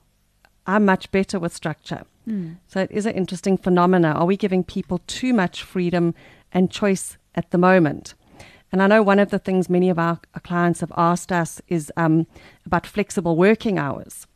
I'm 0.66 0.84
much 0.84 1.12
better 1.12 1.38
with 1.38 1.54
structure. 1.54 2.04
Hmm. 2.24 2.52
So 2.66 2.80
it 2.80 2.90
is 2.90 3.06
an 3.06 3.14
interesting 3.14 3.56
phenomena. 3.56 4.12
Are 4.12 4.26
we 4.26 4.36
giving 4.36 4.64
people 4.64 5.00
too 5.06 5.32
much 5.32 5.62
freedom 5.62 6.14
and 6.52 6.70
choice 6.70 7.18
at 7.34 7.50
the 7.50 7.58
moment? 7.58 8.14
And 8.72 8.82
I 8.82 8.86
know 8.86 9.02
one 9.02 9.18
of 9.18 9.30
the 9.30 9.38
things 9.38 9.68
many 9.68 9.90
of 9.90 9.98
our, 9.98 10.20
clients 10.42 10.80
have 10.80 10.92
asked 10.96 11.32
us 11.32 11.60
is 11.68 11.92
um, 11.96 12.26
about 12.64 12.86
flexible 12.86 13.36
working 13.36 13.78
hours. 13.78 14.26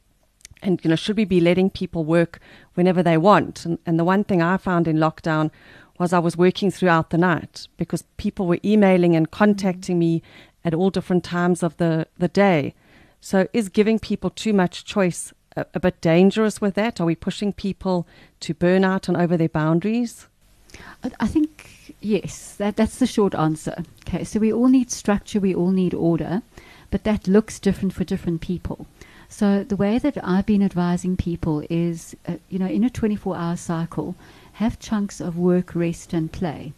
And 0.62 0.81
you 0.82 0.90
know 0.90 0.96
should 0.96 1.16
we 1.16 1.25
be 1.25 1.40
letting 1.40 1.70
people 1.70 2.04
work 2.04 2.40
whenever 2.74 3.03
they 3.03 3.19
want? 3.19 3.64
And, 3.64 3.79
and 3.84 3.98
the 3.98 4.05
one 4.05 4.24
thing 4.24 4.41
i 4.41 4.56
found 4.56 4.88
in 4.88 4.96
lockdown 4.96 5.50
was 5.98 6.12
i 6.12 6.19
was 6.19 6.38
working 6.38 6.70
throughout 6.70 7.10
the 7.10 7.19
night 7.19 7.69
because 7.76 8.03
people 8.17 8.46
were 8.46 8.58
emailing 8.64 9.14
and 9.14 9.31
contacting 9.31 9.98
me 9.98 10.22
at 10.64 10.72
all 10.74 10.91
different 10.91 11.22
times 11.22 11.62
of 11.62 11.76
the, 11.76 12.06
the 12.19 12.29
day. 12.29 12.74
So 13.20 13.46
is 13.53 13.69
giving 13.69 13.98
people 13.98 14.31
too 14.31 14.55
much 14.55 14.84
choice 14.84 15.32
a, 15.55 15.67
a 15.74 15.81
bit 15.81 16.00
dangerous 16.00 16.60
with 16.60 16.74
that? 16.74 17.00
Are 17.00 17.05
we 17.06 17.14
pushing 17.14 17.53
people 17.53 18.06
to 18.41 18.55
burn 18.55 18.84
out 18.84 19.06
and 19.06 19.17
over 19.17 19.36
their 19.36 19.48
boundaries 19.48 20.29
I- 21.02 21.10
I 21.20 21.26
think 21.26 21.94
yes, 22.00 22.54
that 22.56 22.76
that's 22.76 22.98
the 22.98 23.06
short 23.06 23.34
answer. 23.34 23.84
Okay, 24.08 24.24
so 24.24 24.38
we 24.40 24.52
all 24.52 24.69
need 24.69 24.90
structure, 24.90 25.40
we 25.40 25.54
all 25.54 25.70
need 25.70 25.94
order, 25.94 26.43
but 26.90 27.04
that 27.04 27.26
looks 27.28 27.58
different 27.60 27.93
for 27.93 28.04
different 28.04 28.40
people. 28.40 28.86
So 29.28 29.64
the 29.64 29.76
way 29.76 29.98
that 29.98 30.16
I've 30.22 30.46
been 30.46 30.62
advising 30.62 31.16
people 31.16 31.64
is, 31.70 32.14
uh, 32.28 32.34
you 32.48 32.58
know, 32.58 32.69
in 32.69 32.84
a 32.84 32.90
24-hour 32.90 33.56
cycle, 33.56 34.14
have 34.54 34.78
chunks 34.78 35.20
of 35.20 35.36
work, 35.36 35.74
rest, 35.74 36.12
and 36.12 36.31
play. 36.31 36.72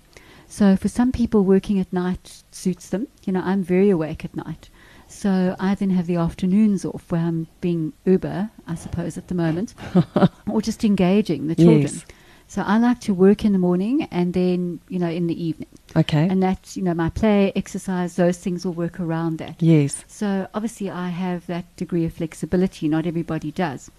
So 0.48 0.76
for 0.76 0.88
some 0.88 1.12
people, 1.12 1.44
working 1.44 1.78
at 1.80 1.92
night 1.92 2.44
suits 2.52 2.88
them. 2.88 3.08
You 3.26 3.32
know, 3.34 3.42
I'm 3.44 3.62
very 3.62 3.90
awake 3.90 4.24
at 4.24 4.34
night. 4.36 4.70
So 5.08 5.54
I 5.60 5.74
then 5.74 5.90
have 5.90 6.06
the 6.06 6.16
afternoons 6.16 6.84
off 6.84 7.10
where 7.10 7.20
I'm 7.20 7.48
being 7.60 7.92
Uber, 8.06 8.50
I 8.66 8.74
suppose, 8.74 9.18
at 9.18 9.28
the 9.28 9.34
moment, 9.34 9.74
or 10.48 10.62
just 10.62 10.84
engaging 10.84 11.48
the 11.48 11.56
children. 11.56 11.82
Yes. 11.82 12.04
So 12.48 12.62
I 12.62 12.78
like 12.78 13.00
to 13.00 13.12
work 13.14 13.44
in 13.44 13.52
the 13.52 13.58
morning 13.58 14.08
and 14.10 14.32
then, 14.32 14.80
you 14.88 14.98
know, 14.98 15.10
in 15.10 15.26
the 15.26 15.44
evening. 15.46 15.68
okay 15.96 16.28
And 16.28 16.42
that's, 16.42 16.76
you 16.76 16.82
know, 16.82 16.94
my 16.94 17.10
play, 17.10 17.52
exercise, 17.56 18.16
those 18.16 18.38
things 18.38 18.64
will 18.64 18.72
work 18.72 19.00
around 19.00 19.38
that. 19.38 19.60
yes 19.60 20.04
So 20.06 20.46
obviously 20.54 20.88
I 20.90 21.08
have 21.08 21.46
that 21.46 21.64
degree 21.76 22.04
of 22.04 22.12
flexibility. 22.12 22.88
Not 22.88 23.06
everybody 23.06 23.50
does. 23.50 23.90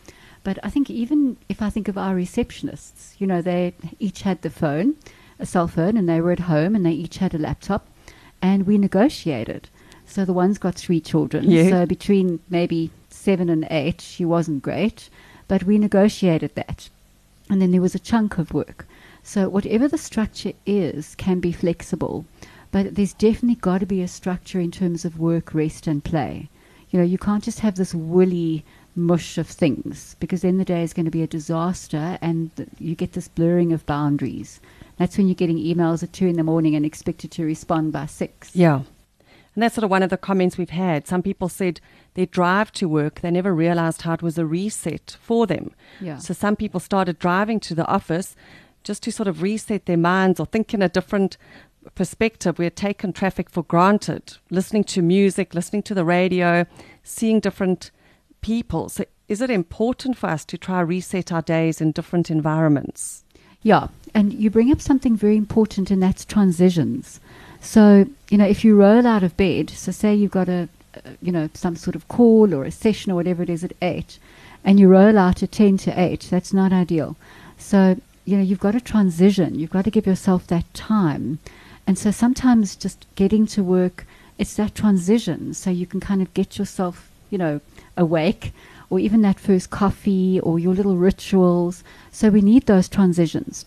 But 0.44 0.60
I 0.64 0.70
think 0.70 0.90
even 0.90 1.38
if 1.50 1.62
I 1.62 1.70
think 1.70 1.88
of 1.90 1.98
our 1.98 2.16
receptionists, 2.16 3.20
you 3.20 3.28
know, 3.28 3.42
they 3.42 3.74
each 4.00 4.22
had 4.22 4.42
the 4.42 4.50
phone, 4.50 4.96
a 5.40 5.46
cell 5.46 5.68
phone, 5.68 5.98
and 5.98 6.08
they 6.08 6.22
were 6.22 6.32
at 6.32 6.40
home 6.42 6.74
and 6.76 6.86
they 6.86 6.92
each 6.92 7.18
had 7.18 7.34
a 7.34 7.38
laptop 7.38 7.86
and 8.42 8.66
we 8.66 8.78
negotiated. 8.78 9.68
So 10.06 10.24
the 10.24 10.34
one's 10.34 10.58
got 10.58 10.76
three 10.76 11.02
children. 11.02 11.52
Yeah. 11.52 11.70
So 11.70 11.86
between 11.86 12.40
maybe 12.50 12.92
seven 13.10 13.50
and 13.50 13.68
eight, 13.70 14.00
she 14.00 14.24
wasn't 14.24 14.64
great, 14.64 15.10
but 15.50 15.64
we 15.64 15.78
negotiated 15.78 16.56
that. 16.56 16.90
And 17.50 17.62
then 17.62 17.72
there 17.72 17.82
was 17.82 17.96
a 17.96 18.00
chunk 18.00 18.38
of 18.38 18.54
work. 18.54 18.88
So 19.24 19.50
whatever 19.50 19.88
the 19.88 19.98
structure 19.98 20.54
is 20.66 21.16
can 21.16 21.40
be 21.40 21.52
flexible, 21.52 22.26
but 22.72 22.96
there's 22.96 23.14
definitely 23.14 23.56
got 23.56 23.80
to 23.80 23.86
be 23.86 24.02
a 24.02 24.08
structure 24.08 24.60
in 24.60 24.72
terms 24.72 25.06
of 25.06 25.20
work, 25.20 25.54
rest, 25.54 25.88
and 25.88 26.04
play. 26.04 26.50
You 26.90 27.00
know, 27.00 27.06
you 27.06 27.18
can't 27.18 27.44
just 27.44 27.60
have 27.60 27.76
this 27.76 27.94
woolly 27.94 28.66
mush 28.96 29.38
of 29.38 29.48
things 29.48 30.16
because 30.20 30.42
then 30.42 30.58
the 30.58 30.66
day 30.66 30.82
is 30.82 30.94
going 30.94 31.06
to 31.06 31.12
be 31.12 31.22
a 31.22 31.28
disaster 31.28 32.18
and 32.22 32.50
you 32.80 32.96
get 32.96 33.14
this 33.14 33.28
blurring 33.28 33.72
of 33.72 33.86
boundaries. 33.86 34.60
That's 34.98 35.18
when 35.18 35.28
you're 35.28 35.36
getting 35.36 35.58
emails 35.58 36.02
at 36.04 36.14
two 36.14 36.26
in 36.26 36.36
the 36.36 36.44
morning 36.44 36.76
and 36.76 36.86
expected 36.86 37.32
to 37.32 37.46
respond 37.46 37.94
by 37.94 38.08
six. 38.08 38.56
Yeah. 38.56 38.82
And 39.54 39.64
that's 39.64 39.76
sort 39.76 39.84
of 39.84 39.92
one 39.92 40.04
of 40.04 40.10
the 40.10 40.18
comments 40.18 40.58
we've 40.58 40.70
had. 40.70 41.08
Some 41.08 41.24
people 41.24 41.50
said 41.50 41.80
their 42.18 42.26
drive 42.26 42.72
to 42.72 42.90
work, 42.90 43.22
they 43.22 43.30
never 43.30 43.54
realized 43.54 44.02
how 44.02 44.14
it 44.14 44.24
was 44.24 44.40
a 44.40 44.46
reset 44.46 45.16
for 45.22 45.46
them. 45.46 45.72
Yeah. 46.02 46.18
So 46.18 46.34
some 46.34 46.56
people 46.56 46.80
started 46.80 47.20
driving 47.20 47.60
to 47.62 47.76
the 47.76 47.86
office 47.86 48.36
just 48.84 49.04
to 49.04 49.12
sort 49.12 49.28
of 49.28 49.44
reset 49.44 49.86
their 49.86 49.98
minds 49.98 50.40
or 50.40 50.48
think 50.48 50.74
in 50.74 50.82
a 50.82 50.90
different 50.90 51.38
perspective. 51.94 52.58
We 52.58 52.66
had 52.66 52.76
taken 52.76 53.14
traffic 53.14 53.52
for 53.52 53.62
granted, 53.62 54.38
listening 54.50 54.84
to 54.86 55.04
music, 55.04 55.54
listening 55.54 55.84
to 55.84 55.94
the 55.94 56.04
radio, 56.04 56.66
seeing 57.04 57.40
different 57.40 57.92
people. 58.42 58.90
So 58.90 59.06
is 59.28 59.40
it 59.40 59.52
important 59.52 60.18
for 60.18 60.28
us 60.28 60.44
to 60.46 60.58
try 60.58 60.80
reset 60.80 61.32
our 61.32 61.44
days 61.44 61.80
in 61.82 61.92
different 61.92 62.32
environments? 62.32 63.24
Yeah, 63.62 63.90
and 64.16 64.34
you 64.34 64.50
bring 64.50 64.72
up 64.72 64.82
something 64.82 65.16
very 65.16 65.38
important, 65.38 65.92
and 65.92 66.02
that's 66.02 66.26
transitions. 66.26 67.20
So, 67.62 68.08
you 68.30 68.40
know, 68.40 68.48
if 68.48 68.66
you 68.66 68.76
roll 68.76 69.06
out 69.06 69.22
of 69.22 69.38
bed, 69.38 69.70
so 69.70 69.92
say 69.92 70.16
you've 70.16 70.32
got 70.32 70.50
a, 70.50 70.70
uh, 70.96 71.12
you 71.22 71.32
know, 71.32 71.50
some 71.54 71.76
sort 71.76 71.96
of 71.96 72.08
call 72.08 72.54
or 72.54 72.64
a 72.64 72.72
session 72.72 73.12
or 73.12 73.16
whatever 73.16 73.44
it 73.44 73.50
is 73.50 73.64
at 73.64 73.74
8, 73.82 74.20
and 74.64 74.80
you 74.80 74.88
roll 74.88 75.18
out 75.18 75.44
at 75.44 75.52
10 75.52 75.78
to 75.78 76.00
8, 76.00 76.28
that's 76.30 76.54
not 76.54 76.74
ideal. 76.74 77.16
So, 77.58 78.00
you 78.26 78.38
know, 78.38 78.44
you've 78.44 78.60
got 78.60 78.72
to 78.72 78.82
transition. 78.82 79.58
You've 79.58 79.70
got 79.70 79.86
to 79.86 79.92
give 79.92 80.06
yourself 80.06 80.48
that 80.48 80.72
time. 80.74 81.40
And 81.88 81.98
so 81.98 82.12
sometimes 82.12 82.76
just 82.76 83.06
getting 83.16 83.48
to 83.48 83.64
work, 83.64 84.06
it's 84.38 84.56
that 84.56 84.76
transition. 84.76 85.54
So 85.54 85.70
you 85.70 85.86
can 85.86 86.00
kind 86.00 86.22
of 86.22 86.34
get 86.34 86.58
yourself, 86.58 87.10
you 87.30 87.38
know, 87.38 87.62
awake 87.96 88.52
or 88.90 89.00
even 89.00 89.22
that 89.22 89.40
first 89.40 89.70
coffee 89.70 90.40
or 90.42 90.60
your 90.60 90.74
little 90.74 90.98
rituals. 90.98 91.84
So 92.12 92.30
we 92.30 92.42
need 92.42 92.66
those 92.66 92.90
transitions. 92.90 93.66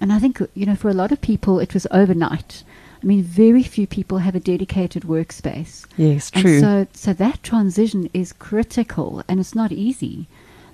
And 0.00 0.12
I 0.12 0.18
think, 0.18 0.40
you 0.54 0.66
know, 0.66 0.76
for 0.76 0.90
a 0.90 0.94
lot 0.94 1.12
of 1.12 1.20
people, 1.20 1.58
it 1.60 1.72
was 1.72 1.86
overnight. 1.90 2.62
I 3.02 3.06
mean, 3.06 3.22
very 3.22 3.62
few 3.62 3.86
people 3.86 4.18
have 4.18 4.34
a 4.34 4.40
dedicated 4.40 5.02
workspace. 5.02 5.86
Yes, 5.96 6.30
And 6.34 6.42
true. 6.42 6.60
so, 6.60 6.86
so 6.92 7.12
that 7.12 7.42
transition 7.42 8.08
is 8.14 8.32
critical 8.32 9.22
and 9.28 9.38
it's 9.38 9.54
not 9.54 9.70
easy. 9.72 10.26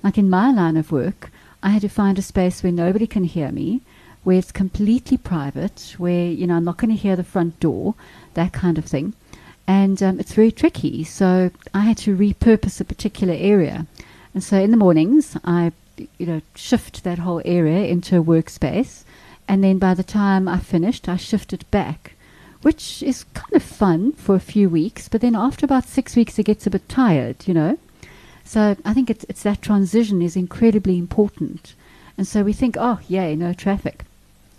Like 0.03 0.19
in 0.19 0.31
my 0.31 0.51
line 0.53 0.77
of 0.77 0.93
work, 0.93 1.31
I 1.63 1.71
had 1.71 1.83
to 1.83 1.89
find 1.89 2.19
a 2.19 2.23
space 2.23 2.63
where 2.63 2.73
nobody 2.73 3.07
can 3.07 3.25
hear 3.25 3.51
me, 3.53 3.81
where 4.25 4.39
it's 4.39 4.53
completely 4.53 5.17
private, 5.17 5.95
where, 5.99 6.27
you 6.27 6.47
know, 6.47 6.57
I'm 6.57 6.65
not 6.65 6.79
going 6.79 6.91
to 6.91 6.97
hear 7.01 7.17
the 7.17 7.25
front 7.25 7.59
door, 7.61 7.95
that 8.35 8.53
kind 8.53 8.79
of 8.79 8.85
thing. 8.85 9.15
And 9.67 10.03
um, 10.03 10.19
it's 10.21 10.35
very 10.35 10.51
tricky. 10.53 11.05
So 11.05 11.51
I 11.75 11.81
had 11.81 11.99
to 11.99 12.17
repurpose 12.17 12.81
a 12.81 12.85
particular 12.85 13.35
area. 13.37 13.87
And 14.35 14.43
so 14.43 14.57
in 14.59 14.71
the 14.71 14.77
mornings, 14.77 15.37
I, 15.45 15.73
you 16.19 16.27
know, 16.27 16.41
shift 16.55 17.05
that 17.05 17.19
whole 17.19 17.43
area 17.45 17.87
into 17.87 18.19
a 18.19 18.25
workspace. 18.25 19.05
And 19.53 19.63
then 19.63 19.77
by 19.77 19.93
the 19.93 20.03
time 20.03 20.49
I 20.49 20.59
finished, 20.59 21.11
I 21.11 21.19
shifted 21.19 21.71
back, 21.71 22.15
which 22.63 23.03
is 23.03 23.27
kind 23.35 23.53
of 23.53 23.63
fun 23.63 24.13
for 24.13 24.35
a 24.35 24.41
few 24.41 24.71
weeks. 24.71 25.11
But 25.11 25.21
then 25.21 25.37
after 25.37 25.67
about 25.67 25.85
six 25.85 26.17
weeks, 26.17 26.39
it 26.39 26.45
gets 26.47 26.67
a 26.67 26.71
bit 26.71 26.89
tired, 26.89 27.47
you 27.47 27.53
know. 27.53 27.79
So 28.45 28.79
I 28.83 28.95
think 28.95 29.11
it's, 29.11 29.27
it's 29.29 29.43
that 29.43 29.61
transition 29.61 30.23
is 30.23 30.37
incredibly 30.37 30.97
important. 30.97 31.75
And 32.17 32.27
so 32.27 32.43
we 32.43 32.55
think, 32.55 32.79
oh, 32.81 33.01
yay, 33.09 33.37
no 33.37 33.53
traffic. 33.53 34.05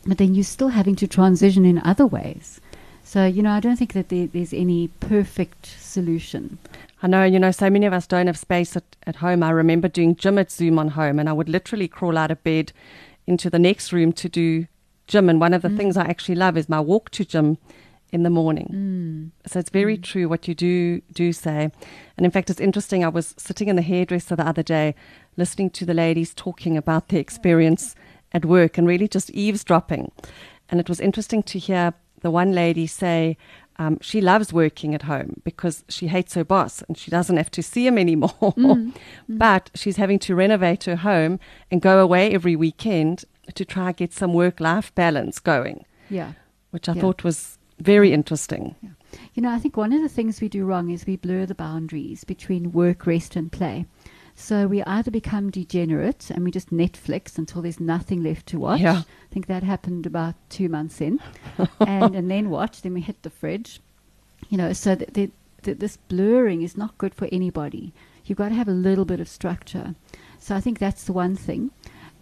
But 0.05 0.19
then 0.19 0.35
you're 0.35 0.43
still 0.43 0.67
having 0.67 0.95
to 0.97 1.07
transition 1.07 1.65
in 1.65 1.79
other 1.79 2.05
ways. 2.05 2.61
So, 3.03 3.25
you 3.25 3.41
know, 3.41 3.49
I 3.49 3.61
don't 3.61 3.77
think 3.77 3.93
that 3.93 4.09
there, 4.09 4.27
there's 4.27 4.53
any 4.53 4.89
perfect 4.99 5.65
solution. 5.65 6.59
I 7.01 7.07
know, 7.07 7.23
you 7.23 7.39
know, 7.39 7.49
so 7.49 7.67
many 7.71 7.87
of 7.87 7.93
us 7.93 8.05
don't 8.05 8.27
have 8.27 8.37
space 8.37 8.77
at, 8.77 8.83
at 9.07 9.15
home. 9.15 9.41
I 9.41 9.49
remember 9.49 9.87
doing 9.87 10.15
gym 10.15 10.37
at 10.37 10.51
Zoom 10.51 10.77
on 10.77 10.89
home, 10.89 11.17
and 11.17 11.27
I 11.27 11.33
would 11.33 11.49
literally 11.49 11.87
crawl 11.87 12.15
out 12.15 12.29
of 12.29 12.43
bed 12.43 12.71
into 13.25 13.49
the 13.49 13.57
next 13.57 13.91
room 13.91 14.13
to 14.13 14.29
do 14.29 14.67
gym. 15.07 15.29
And 15.29 15.39
one 15.39 15.53
of 15.53 15.61
the 15.61 15.69
mm. 15.69 15.77
things 15.77 15.97
I 15.97 16.05
actually 16.05 16.35
love 16.35 16.57
is 16.57 16.69
my 16.69 16.79
walk 16.79 17.09
to 17.11 17.25
gym 17.25 17.57
in 18.11 18.23
the 18.23 18.29
morning. 18.29 19.31
Mm. 19.43 19.49
So 19.49 19.59
it's 19.59 19.69
very 19.69 19.97
mm. 19.97 20.03
true 20.03 20.29
what 20.29 20.47
you 20.47 20.53
do 20.53 21.01
do 21.11 21.33
say. 21.33 21.71
And 22.17 22.25
in 22.25 22.31
fact, 22.31 22.49
it's 22.49 22.61
interesting. 22.61 23.03
I 23.03 23.09
was 23.09 23.33
sitting 23.37 23.67
in 23.67 23.75
the 23.75 23.81
hairdresser 23.81 24.35
the 24.35 24.47
other 24.47 24.63
day, 24.63 24.95
listening 25.35 25.71
to 25.71 25.85
the 25.85 25.93
ladies 25.93 26.33
talking 26.33 26.77
about 26.77 27.09
their 27.09 27.19
experience 27.19 27.95
at 28.31 28.45
work 28.45 28.77
and 28.77 28.87
really 28.87 29.07
just 29.07 29.29
eavesdropping. 29.31 30.11
And 30.69 30.79
it 30.79 30.89
was 30.89 30.99
interesting 30.99 31.43
to 31.43 31.59
hear 31.59 31.93
the 32.21 32.31
one 32.31 32.53
lady 32.53 32.87
say 32.87 33.37
um, 33.77 33.97
she 34.01 34.21
loves 34.21 34.53
working 34.53 34.93
at 34.93 35.03
home 35.03 35.41
because 35.43 35.83
she 35.89 36.07
hates 36.07 36.35
her 36.35 36.43
boss 36.43 36.83
and 36.83 36.97
she 36.97 37.09
doesn't 37.09 37.37
have 37.37 37.51
to 37.51 37.63
see 37.63 37.85
him 37.87 37.97
anymore. 37.97 38.53
But 39.29 39.71
she's 39.73 39.97
having 39.97 40.19
to 40.19 40.35
renovate 40.35 40.83
her 40.83 40.97
home 40.97 41.39
and 41.71 41.81
go 41.81 41.99
away 41.99 42.33
every 42.33 42.55
weekend 42.55 43.25
to 43.55 43.65
try 43.65 43.87
and 43.87 43.97
get 43.97 44.13
some 44.13 44.33
work 44.33 44.59
life 44.59 44.93
balance 44.95 45.39
going, 45.39 45.85
Yeah. 46.09 46.33
which 46.71 46.87
I 46.89 46.93
Yeah. 46.93 47.01
thought 47.01 47.23
was 47.23 47.57
very 47.79 48.13
interesting. 48.13 48.75
You 49.33 49.41
know, 49.43 49.49
I 49.51 49.59
think 49.59 49.77
one 49.77 49.93
of 49.93 50.01
the 50.01 50.09
things 50.09 50.41
we 50.41 50.49
do 50.49 50.65
wrong 50.65 50.89
is 50.89 51.05
we 51.05 51.17
blur 51.17 51.45
the 51.45 51.55
boundaries 51.55 52.23
between 52.23 52.71
work, 52.71 53.05
rest, 53.05 53.35
and 53.35 53.51
play. 53.51 53.85
So 54.35 54.65
we 54.65 54.81
either 54.83 55.11
become 55.11 55.51
degenerate 55.51 56.31
and 56.31 56.43
we 56.43 56.49
just 56.49 56.71
Netflix 56.71 57.37
until 57.37 57.61
there's 57.61 57.79
nothing 57.79 58.23
left 58.23 58.47
to 58.47 58.59
watch. 58.59 58.81
Yeah. 58.81 58.99
I 59.01 59.33
think 59.33 59.45
that 59.47 59.61
happened 59.63 60.05
about 60.07 60.33
two 60.49 60.69
months 60.69 60.99
in. 61.01 61.19
and, 61.79 62.15
and 62.15 62.31
then 62.31 62.49
watch, 62.49 62.81
then 62.81 62.93
we 62.95 63.01
hit 63.01 63.21
the 63.21 63.29
fridge. 63.29 63.79
You 64.49 64.57
know, 64.57 64.73
so 64.73 64.95
that 64.95 65.13
that- 65.13 65.31
that 65.63 65.79
this 65.79 65.95
blurring 65.95 66.61
is 66.61 66.75
not 66.75 66.97
good 66.97 67.15
for 67.15 67.29
anybody. 67.31 67.93
You've 68.25 68.37
got 68.37 68.49
to 68.49 68.55
have 68.55 68.67
a 68.67 68.71
little 68.71 69.05
bit 69.05 69.21
of 69.21 69.29
structure. 69.29 69.95
So 70.37 70.57
I 70.57 70.59
think 70.59 70.77
that's 70.77 71.05
the 71.05 71.13
one 71.13 71.37
thing. 71.37 71.71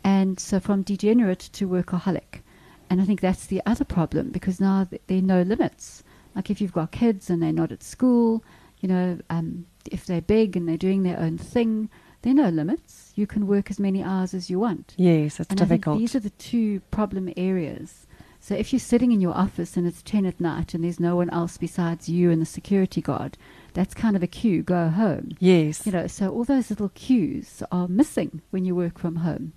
And 0.04 0.40
so 0.40 0.60
from 0.60 0.82
degenerate 0.82 1.40
to 1.54 1.68
workaholic. 1.68 2.42
And 2.90 3.02
I 3.02 3.06
think 3.06 3.22
that's 3.22 3.46
the 3.46 3.62
other 3.66 3.86
problem 3.86 4.30
because 4.32 4.60
now 4.60 4.84
th- 4.86 5.02
there 5.08 5.20
are 5.20 5.22
no 5.22 5.42
limits. 5.44 6.04
Like 6.36 6.50
if 6.50 6.60
you've 6.60 6.74
got 6.74 6.92
kids 6.92 7.30
and 7.30 7.42
they're 7.42 7.54
not 7.54 7.72
at 7.72 7.84
school, 7.84 8.44
you 8.80 8.90
know, 8.90 9.20
um, 9.30 9.66
if 9.92 10.06
they're 10.06 10.22
big 10.22 10.58
and 10.58 10.68
they're 10.68 10.78
doing 10.78 11.04
their 11.04 11.20
own 11.20 11.38
thing, 11.38 11.90
there 12.22 12.32
are 12.32 12.36
no 12.36 12.50
limits. 12.50 13.14
You 13.16 13.28
can 13.28 13.48
work 13.48 13.70
as 13.72 13.80
many 13.80 14.04
hours 14.04 14.34
as 14.34 14.50
you 14.50 14.60
want. 14.60 14.94
Yes, 14.98 15.40
it's 15.40 15.50
and 15.50 15.62
I 15.62 15.66
difficult. 15.66 15.96
think 15.98 16.02
these 16.10 16.16
are 16.16 16.20
the 16.20 16.30
two 16.32 16.80
problem 16.92 17.32
areas. 17.38 18.06
So 18.40 18.56
if 18.56 18.74
you're 18.74 18.80
sitting 18.80 19.12
in 19.12 19.22
your 19.22 19.36
office 19.36 19.78
and 19.78 19.86
it's 19.88 20.02
10 20.02 20.26
at 20.26 20.40
night 20.42 20.74
and 20.74 20.84
there's 20.84 21.00
no 21.00 21.16
one 21.16 21.30
else 21.30 21.58
besides 21.58 22.10
you 22.10 22.32
and 22.32 22.42
the 22.42 22.46
security 22.46 23.00
guard, 23.00 23.38
that's 23.74 23.94
kind 23.94 24.16
of 24.16 24.24
a 24.24 24.28
cue, 24.28 24.64
go 24.64 24.90
home. 24.90 25.32
yes. 25.40 25.86
You 25.86 25.92
know, 25.92 26.08
so 26.08 26.30
all 26.30 26.44
those 26.44 26.70
little 26.72 26.90
cues 26.90 27.62
are 27.72 27.88
missing 27.88 28.42
when 28.50 28.66
you 28.66 28.76
work 28.76 28.98
from 29.00 29.18
home. 29.18 29.54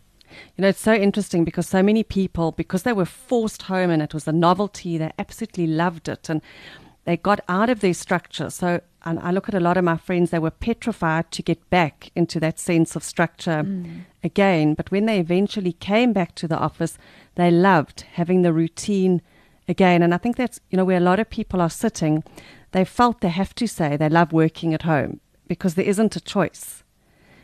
You 0.57 0.63
know, 0.63 0.69
it's 0.69 0.81
so 0.81 0.95
interesting 0.95 1.45
because 1.45 1.69
so 1.69 1.83
many 1.83 2.03
people, 2.03 2.53
because 2.53 2.83
they 2.83 2.93
were 2.93 3.05
forced 3.05 3.63
home 3.63 3.91
and 3.91 4.03
it 4.03 4.15
was 4.15 4.29
a 4.29 4.33
novelty, 4.33 4.99
they 4.99 5.13
absolutely 5.19 5.67
loved 5.67 6.09
it 6.09 6.29
and 6.29 6.43
they 7.05 7.17
got 7.17 7.41
out 7.49 7.69
of 7.69 7.81
their 7.81 7.95
structure. 7.95 8.51
So, 8.51 8.81
and 9.05 9.19
I 9.21 9.31
look 9.31 9.49
at 9.49 9.55
a 9.55 9.61
lot 9.61 9.77
of 9.77 9.85
my 9.85 9.97
friends, 9.97 10.31
they 10.31 10.39
were 10.39 10.51
petrified 10.51 11.31
to 11.33 11.43
get 11.43 11.69
back 11.71 12.11
into 12.15 12.41
that 12.41 12.59
sense 12.59 12.97
of 12.97 13.05
structure 13.05 13.63
mm. 13.63 14.05
again. 14.23 14.75
But 14.75 14.91
when 14.91 15.07
they 15.07 15.19
eventually 15.19 15.73
came 15.73 16.13
back 16.13 16.35
to 16.37 16.49
the 16.49 16.59
office, 16.59 16.97
they 17.35 17.51
loved 17.51 18.03
having 18.13 18.43
the 18.43 18.53
routine 18.53 19.21
again. 19.69 20.03
And 20.03 20.15
I 20.15 20.19
think 20.19 20.37
that's, 20.37 20.61
you 20.71 20.77
know, 20.79 20.85
where 20.85 20.97
a 20.97 21.01
lot 21.01 21.21
of 21.21 21.29
people 21.29 21.61
are 21.61 21.71
sitting, 21.71 22.25
they 22.73 22.85
felt 22.85 23.21
they 23.21 23.29
have 23.29 23.55
to 23.57 23.67
say 23.67 23.97
they 23.97 24.09
love 24.09 24.33
working 24.33 24.73
at 24.73 24.83
home 24.83 25.21
because 25.47 25.75
there 25.75 25.85
isn't 25.85 26.17
a 26.17 26.21
choice 26.21 26.85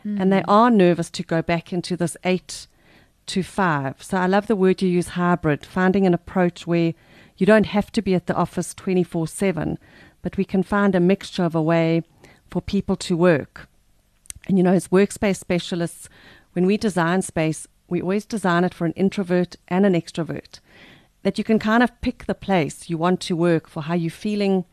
and 0.04 0.32
they 0.32 0.40
mm. 0.40 0.49
are 0.49 0.70
nervous 0.70 1.11
to 1.11 1.23
go 1.23 1.42
back 1.42 1.73
into 1.73 1.97
this 1.97 2.16
eight 2.25 2.66
to 3.30 3.44
five. 3.44 4.02
So 4.02 4.18
I 4.18 4.26
love 4.26 4.49
the 4.49 4.56
word 4.56 4.82
you 4.82 4.88
use 4.88 5.10
hybrid, 5.10 5.64
finding 5.64 6.04
an 6.04 6.14
approach 6.14 6.66
where 6.66 6.94
you 7.37 7.46
don't 7.46 7.66
have 7.66 7.92
to 7.92 8.02
be 8.02 8.14
at 8.16 8.26
the 8.26 8.34
office 8.34 8.75
24 8.75 9.28
7, 9.28 9.78
but 10.20 10.37
we 10.37 10.44
can 10.44 10.64
find 10.64 10.96
a 10.96 11.00
mixture 11.00 11.44
of 11.44 11.54
a 11.54 11.62
way 11.62 12.02
for 12.50 12.60
people 12.60 12.96
to 12.96 13.16
work. 13.16 13.68
And 14.49 14.58
you 14.58 14.64
know, 14.64 14.72
as 14.72 14.88
workspace 14.88 15.37
specialists, 15.37 16.08
when 16.54 16.66
we 16.66 16.76
design 16.76 17.22
space, 17.22 17.68
we 17.88 18.02
always 18.02 18.26
design 18.26 18.64
it 18.64 18.75
for 18.75 18.84
an 18.84 18.92
introvert 18.92 19.54
and 19.68 19.87
an 19.87 19.94
extrovert. 19.94 20.58
That 21.22 21.38
you 21.38 21.44
can 21.44 21.60
kind 21.60 21.84
of 21.84 22.00
pick 22.00 22.25
the 22.25 22.34
place 22.34 22.90
you 22.90 22.99
want 22.99 23.20
to 23.20 23.37
work 23.37 23.68
for 23.68 23.82
how 23.82 23.94
you're 23.94 24.10
feeling 24.10 24.64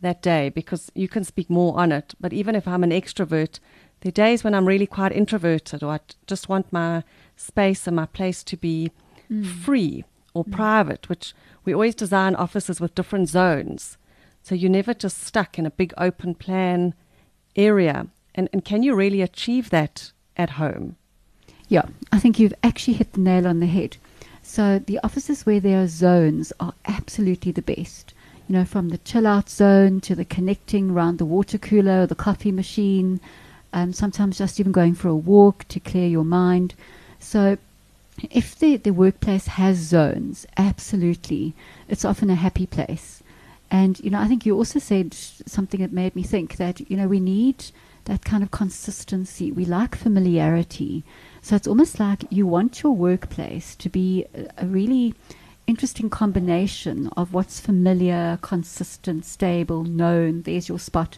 that 0.00 0.22
day 0.22 0.48
because 0.48 0.90
you 0.96 1.06
can 1.06 1.22
speak 1.22 1.48
more 1.48 1.78
on 1.78 1.92
it. 1.92 2.14
But 2.18 2.32
even 2.32 2.56
if 2.56 2.66
I'm 2.66 2.82
an 2.82 2.90
extrovert, 2.90 3.60
there 4.02 4.10
are 4.10 4.12
days 4.12 4.42
when 4.42 4.54
I'm 4.54 4.66
really 4.66 4.86
quite 4.86 5.12
introverted 5.12 5.82
or 5.82 5.92
I 5.92 6.00
just 6.26 6.48
want 6.48 6.72
my 6.72 7.04
space 7.36 7.86
and 7.86 7.94
my 7.94 8.06
place 8.06 8.42
to 8.44 8.56
be 8.56 8.90
mm. 9.30 9.46
free 9.46 10.04
or 10.34 10.44
mm. 10.44 10.50
private, 10.50 11.08
which 11.08 11.34
we 11.64 11.72
always 11.72 11.94
design 11.94 12.34
offices 12.34 12.80
with 12.80 12.96
different 12.96 13.28
zones. 13.28 13.96
So 14.42 14.56
you're 14.56 14.70
never 14.70 14.92
just 14.92 15.22
stuck 15.22 15.56
in 15.56 15.66
a 15.66 15.70
big 15.70 15.94
open 15.96 16.34
plan 16.34 16.94
area. 17.54 18.08
And, 18.34 18.48
and 18.52 18.64
can 18.64 18.82
you 18.82 18.96
really 18.96 19.22
achieve 19.22 19.70
that 19.70 20.10
at 20.36 20.50
home? 20.50 20.96
Yeah, 21.68 21.86
I 22.10 22.18
think 22.18 22.40
you've 22.40 22.54
actually 22.64 22.94
hit 22.94 23.12
the 23.12 23.20
nail 23.20 23.46
on 23.46 23.60
the 23.60 23.66
head. 23.66 23.98
So 24.42 24.80
the 24.80 24.98
offices 25.04 25.46
where 25.46 25.60
there 25.60 25.80
are 25.80 25.86
zones 25.86 26.52
are 26.58 26.74
absolutely 26.86 27.52
the 27.52 27.62
best. 27.62 28.14
You 28.48 28.54
know, 28.54 28.64
from 28.64 28.88
the 28.88 28.98
chill 28.98 29.28
out 29.28 29.48
zone 29.48 30.00
to 30.00 30.16
the 30.16 30.24
connecting 30.24 30.90
around 30.90 31.18
the 31.18 31.24
water 31.24 31.56
cooler, 31.56 32.04
the 32.04 32.16
coffee 32.16 32.50
machine, 32.50 33.20
um, 33.72 33.92
sometimes 33.92 34.38
just 34.38 34.60
even 34.60 34.72
going 34.72 34.94
for 34.94 35.08
a 35.08 35.16
walk 35.16 35.66
to 35.68 35.80
clear 35.80 36.06
your 36.06 36.24
mind. 36.24 36.74
So, 37.18 37.58
if 38.30 38.58
the, 38.58 38.76
the 38.76 38.90
workplace 38.90 39.46
has 39.46 39.78
zones, 39.78 40.46
absolutely, 40.56 41.54
it's 41.88 42.04
often 42.04 42.30
a 42.30 42.34
happy 42.34 42.66
place. 42.66 43.22
And, 43.70 43.98
you 44.00 44.10
know, 44.10 44.20
I 44.20 44.28
think 44.28 44.44
you 44.44 44.54
also 44.54 44.78
said 44.78 45.14
something 45.14 45.80
that 45.80 45.92
made 45.92 46.14
me 46.14 46.22
think 46.22 46.56
that, 46.56 46.90
you 46.90 46.96
know, 46.96 47.08
we 47.08 47.20
need 47.20 47.64
that 48.04 48.24
kind 48.24 48.42
of 48.42 48.50
consistency. 48.50 49.50
We 49.50 49.64
like 49.64 49.96
familiarity. 49.96 51.04
So 51.40 51.56
it's 51.56 51.66
almost 51.66 51.98
like 51.98 52.24
you 52.30 52.46
want 52.46 52.82
your 52.82 52.92
workplace 52.92 53.74
to 53.76 53.88
be 53.88 54.26
a, 54.34 54.64
a 54.64 54.66
really 54.66 55.14
interesting 55.66 56.10
combination 56.10 57.08
of 57.16 57.32
what's 57.32 57.60
familiar, 57.60 58.38
consistent, 58.42 59.24
stable, 59.24 59.84
known. 59.84 60.42
There's 60.42 60.68
your 60.68 60.78
spot. 60.78 61.16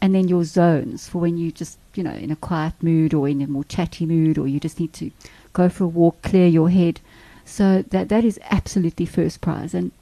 And 0.00 0.14
then 0.14 0.28
your 0.28 0.44
zones 0.44 1.08
for 1.08 1.18
when 1.18 1.38
you 1.38 1.50
just, 1.50 1.78
you 1.94 2.02
know, 2.02 2.12
in 2.12 2.30
a 2.30 2.36
quiet 2.36 2.74
mood 2.82 3.14
or 3.14 3.28
in 3.28 3.40
a 3.40 3.46
more 3.46 3.64
chatty 3.64 4.04
mood 4.04 4.36
or 4.36 4.46
you 4.46 4.60
just 4.60 4.78
need 4.78 4.92
to 4.94 5.10
go 5.54 5.68
for 5.68 5.84
a 5.84 5.88
walk, 5.88 6.20
clear 6.22 6.46
your 6.46 6.68
head. 6.70 7.00
So 7.46 7.82
that 7.90 8.08
that 8.10 8.24
is 8.24 8.38
absolutely 8.50 9.06
first 9.06 9.40
prize. 9.40 9.72
And 9.74 9.92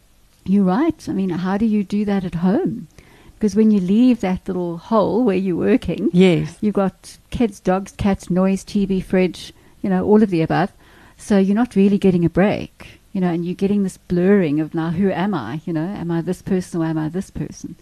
you're 0.44 0.64
right. 0.64 1.08
I 1.08 1.12
mean, 1.12 1.30
how 1.30 1.56
do 1.56 1.66
you 1.66 1.84
do 1.84 2.04
that 2.04 2.24
at 2.24 2.36
home? 2.36 2.88
Because 3.34 3.56
when 3.56 3.70
you 3.70 3.80
leave 3.80 4.20
that 4.20 4.46
little 4.46 4.78
hole 4.78 5.24
where 5.24 5.36
you're 5.36 5.56
working, 5.56 6.10
Yes. 6.12 6.56
you've 6.60 6.74
got 6.74 7.18
kids, 7.30 7.58
dogs, 7.60 7.92
cats, 7.92 8.30
noise, 8.30 8.64
TV, 8.64 9.02
fridge, 9.02 9.52
you 9.82 9.90
know, 9.90 10.04
all 10.04 10.22
of 10.22 10.30
the 10.30 10.42
above. 10.42 10.72
So 11.16 11.38
you're 11.38 11.54
not 11.56 11.74
really 11.76 11.98
getting 11.98 12.24
a 12.24 12.30
break, 12.30 13.00
you 13.12 13.20
know, 13.20 13.28
and 13.32 13.44
you're 13.44 13.54
getting 13.54 13.82
this 13.82 13.96
blurring 13.98 14.60
of 14.60 14.74
now, 14.74 14.90
who 14.90 15.10
am 15.10 15.34
I? 15.34 15.60
You 15.64 15.72
know, 15.72 15.84
am 15.86 16.10
I 16.10 16.20
this 16.20 16.40
person 16.42 16.82
or 16.82 16.84
am 16.86 16.98
I 16.98 17.08
this 17.08 17.30
person? 17.30 17.74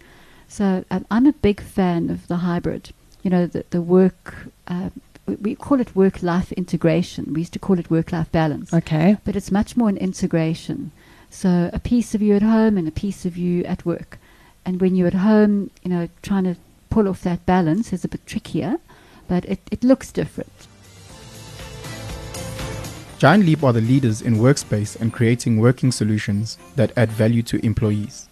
So 0.51 0.83
um, 0.91 1.05
I'm 1.09 1.25
a 1.27 1.31
big 1.31 1.61
fan 1.61 2.09
of 2.09 2.27
the 2.27 2.35
hybrid. 2.37 2.91
You 3.23 3.29
know, 3.29 3.45
the, 3.47 3.63
the 3.69 3.81
work, 3.81 4.47
uh, 4.67 4.89
we, 5.25 5.35
we 5.35 5.55
call 5.55 5.79
it 5.79 5.95
work 5.95 6.21
life 6.21 6.51
integration. 6.51 7.33
We 7.33 7.39
used 7.39 7.53
to 7.53 7.59
call 7.59 7.79
it 7.79 7.89
work 7.89 8.11
life 8.11 8.29
balance 8.33 8.73
Okay. 8.73 9.15
but 9.23 9.37
it's 9.37 9.49
much 9.49 9.77
more 9.77 9.87
an 9.87 9.95
integration. 9.95 10.91
So 11.29 11.69
a 11.71 11.79
piece 11.79 12.13
of 12.13 12.21
you 12.21 12.35
at 12.35 12.41
home 12.41 12.77
and 12.77 12.85
a 12.85 12.91
piece 12.91 13.23
of 13.25 13.37
you 13.37 13.63
at 13.63 13.85
work. 13.85 14.19
And 14.65 14.81
when 14.81 14.93
you're 14.93 15.07
at 15.07 15.13
home, 15.13 15.71
you 15.83 15.89
know, 15.89 16.09
trying 16.21 16.43
to 16.43 16.57
pull 16.89 17.07
off 17.07 17.21
that 17.21 17.45
balance 17.45 17.93
is 17.93 18.03
a 18.03 18.09
bit 18.09 18.25
trickier, 18.25 18.75
but 19.29 19.45
it, 19.45 19.61
it 19.71 19.85
looks 19.85 20.11
different. 20.11 20.51
Giant 23.19 23.45
Leap 23.45 23.63
are 23.63 23.71
the 23.71 23.79
leaders 23.79 24.21
in 24.21 24.35
workspace 24.35 24.99
and 24.99 25.13
creating 25.13 25.61
working 25.61 25.93
solutions 25.93 26.57
that 26.75 26.91
add 26.97 27.09
value 27.09 27.43
to 27.43 27.65
employees. 27.65 28.27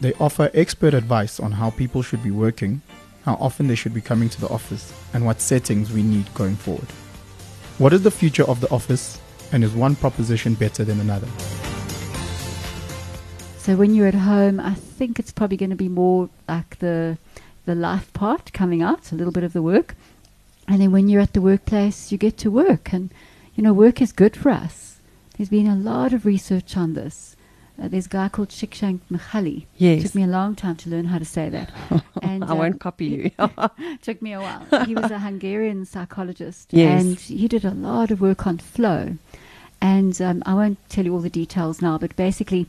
They 0.00 0.12
offer 0.14 0.50
expert 0.52 0.94
advice 0.94 1.40
on 1.40 1.52
how 1.52 1.70
people 1.70 2.02
should 2.02 2.22
be 2.22 2.30
working, 2.30 2.82
how 3.24 3.34
often 3.34 3.66
they 3.66 3.74
should 3.74 3.94
be 3.94 4.00
coming 4.00 4.28
to 4.28 4.40
the 4.40 4.48
office, 4.48 4.92
and 5.14 5.24
what 5.24 5.40
settings 5.40 5.92
we 5.92 6.02
need 6.02 6.32
going 6.34 6.56
forward. 6.56 6.88
What 7.78 7.92
is 7.92 8.02
the 8.02 8.10
future 8.10 8.44
of 8.44 8.60
the 8.60 8.70
office, 8.70 9.20
and 9.52 9.64
is 9.64 9.74
one 9.74 9.96
proposition 9.96 10.54
better 10.54 10.84
than 10.84 11.00
another? 11.00 11.28
So 13.58 13.74
when 13.74 13.94
you're 13.94 14.06
at 14.06 14.14
home, 14.14 14.60
I 14.60 14.74
think 14.74 15.18
it's 15.18 15.32
probably 15.32 15.56
going 15.56 15.70
to 15.70 15.76
be 15.76 15.88
more 15.88 16.28
like 16.48 16.78
the 16.78 17.18
the 17.66 17.74
life 17.74 18.12
part 18.12 18.52
coming 18.52 18.80
out, 18.80 19.10
a 19.12 19.16
little 19.16 19.32
bit 19.32 19.44
of 19.44 19.52
the 19.52 19.62
work. 19.62 19.96
And 20.68 20.80
then 20.80 20.92
when 20.92 21.08
you're 21.08 21.20
at 21.20 21.32
the 21.32 21.40
workplace, 21.40 22.10
you 22.10 22.18
get 22.18 22.38
to 22.38 22.50
work. 22.50 22.92
And, 22.92 23.12
you 23.54 23.62
know, 23.62 23.72
work 23.72 24.00
is 24.00 24.12
good 24.12 24.36
for 24.36 24.50
us. 24.50 25.00
There's 25.36 25.48
been 25.48 25.66
a 25.66 25.76
lot 25.76 26.12
of 26.12 26.24
research 26.24 26.76
on 26.76 26.94
this. 26.94 27.35
Uh, 27.80 27.88
there's 27.88 28.06
a 28.06 28.10
guy 28.10 28.28
called 28.28 28.48
Shikshank 28.48 29.00
Michali. 29.10 29.66
Yes. 29.76 30.02
took 30.02 30.14
me 30.14 30.22
a 30.22 30.26
long 30.26 30.54
time 30.54 30.76
to 30.76 30.90
learn 30.90 31.06
how 31.06 31.18
to 31.18 31.24
say 31.24 31.48
that. 31.50 31.70
And, 32.22 32.44
I 32.44 32.48
um, 32.48 32.58
won't 32.58 32.80
copy 32.80 33.06
you. 33.06 33.30
took 34.02 34.20
me 34.20 34.32
a 34.32 34.40
while. 34.40 34.84
He 34.84 34.94
was 34.94 35.10
a 35.10 35.18
Hungarian 35.28 35.84
psychologist, 35.84 36.68
Yes. 36.72 37.02
and 37.02 37.20
he 37.20 37.46
did 37.46 37.64
a 37.64 37.70
lot 37.70 38.10
of 38.10 38.20
work 38.20 38.46
on 38.46 38.58
flow. 38.58 39.16
And 39.80 40.20
um, 40.20 40.42
I 40.46 40.54
won't 40.54 40.78
tell 40.88 41.04
you 41.04 41.12
all 41.12 41.20
the 41.20 41.30
details 41.30 41.80
now, 41.82 41.98
but 41.98 42.16
basically, 42.16 42.66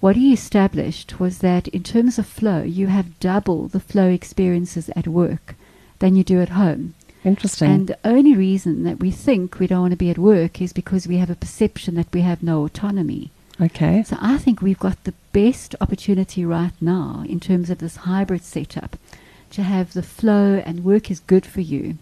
what 0.00 0.16
he 0.16 0.32
established 0.32 1.18
was 1.18 1.38
that 1.38 1.68
in 1.68 1.82
terms 1.82 2.18
of 2.18 2.26
flow, 2.26 2.62
you 2.62 2.86
have 2.86 3.18
double 3.20 3.66
the 3.68 3.80
flow 3.80 4.08
experiences 4.08 4.90
at 4.94 5.08
work 5.08 5.54
than 5.98 6.14
you 6.16 6.22
do 6.22 6.40
at 6.40 6.50
home. 6.50 6.94
Interesting. 7.24 7.70
And 7.70 7.86
the 7.86 7.98
only 8.04 8.34
reason 8.34 8.84
that 8.84 9.00
we 9.00 9.10
think 9.10 9.58
we 9.58 9.66
don't 9.66 9.80
want 9.82 9.90
to 9.92 9.96
be 9.96 10.10
at 10.10 10.18
work 10.18 10.60
is 10.62 10.72
because 10.72 11.06
we 11.06 11.16
have 11.18 11.30
a 11.30 11.34
perception 11.34 11.94
that 11.96 12.12
we 12.12 12.22
have 12.22 12.42
no 12.42 12.64
autonomy. 12.64 13.30
Okay. 13.60 14.02
So 14.02 14.16
I 14.20 14.38
think 14.38 14.60
we've 14.60 14.78
got 14.78 15.02
the 15.04 15.14
best 15.32 15.74
opportunity 15.80 16.44
right 16.44 16.72
now 16.80 17.24
in 17.28 17.40
terms 17.40 17.70
of 17.70 17.78
this 17.78 17.96
hybrid 17.96 18.42
setup 18.42 18.96
to 19.50 19.62
have 19.62 19.92
the 19.92 20.02
flow 20.02 20.62
and 20.64 20.84
work 20.84 21.10
is 21.10 21.20
good 21.20 21.44
for 21.44 21.60
you 21.60 21.98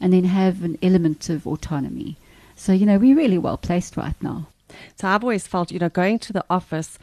and 0.00 0.12
then 0.12 0.24
have 0.24 0.62
an 0.62 0.78
element 0.82 1.28
of 1.28 1.46
autonomy. 1.46 2.16
So, 2.54 2.72
you 2.72 2.86
know, 2.86 2.98
we're 2.98 3.16
really 3.16 3.38
well 3.38 3.56
placed 3.56 3.96
right 3.96 4.20
now. 4.20 4.48
So 4.96 5.08
I've 5.08 5.22
always 5.22 5.46
felt, 5.46 5.70
you 5.70 5.78
know, 5.78 5.88
going 5.88 6.18
to 6.20 6.32
the 6.32 6.44
office, 6.50 6.98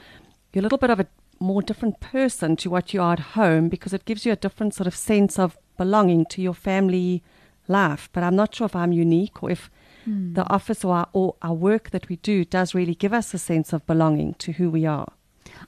you're 0.53 0.61
a 0.61 0.63
little 0.63 0.77
bit 0.77 0.89
of 0.89 0.99
a 0.99 1.07
more 1.39 1.61
different 1.61 1.99
person 1.99 2.55
to 2.57 2.69
what 2.69 2.93
you 2.93 3.01
are 3.01 3.13
at 3.13 3.19
home 3.19 3.69
because 3.69 3.93
it 3.93 4.05
gives 4.05 4.25
you 4.25 4.31
a 4.31 4.37
different 4.37 4.73
sort 4.73 4.87
of 4.87 4.95
sense 4.95 5.37
of 5.39 5.57
belonging 5.77 6.25
to 6.27 6.41
your 6.41 6.53
family 6.53 7.23
life. 7.67 8.09
But 8.13 8.23
I'm 8.23 8.35
not 8.35 8.55
sure 8.55 8.65
if 8.65 8.75
I'm 8.75 8.91
unique 8.91 9.43
or 9.43 9.51
if 9.51 9.69
the 10.05 10.47
office 10.49 10.85
or 10.85 10.95
our, 10.95 11.07
or 11.13 11.35
our 11.41 11.53
work 11.53 11.89
that 11.89 12.09
we 12.09 12.17
do 12.17 12.45
does 12.45 12.75
really 12.75 12.95
give 12.95 13.13
us 13.13 13.33
a 13.33 13.37
sense 13.37 13.73
of 13.73 13.85
belonging 13.85 14.35
to 14.35 14.51
who 14.53 14.69
we 14.69 14.85
are. 14.85 15.11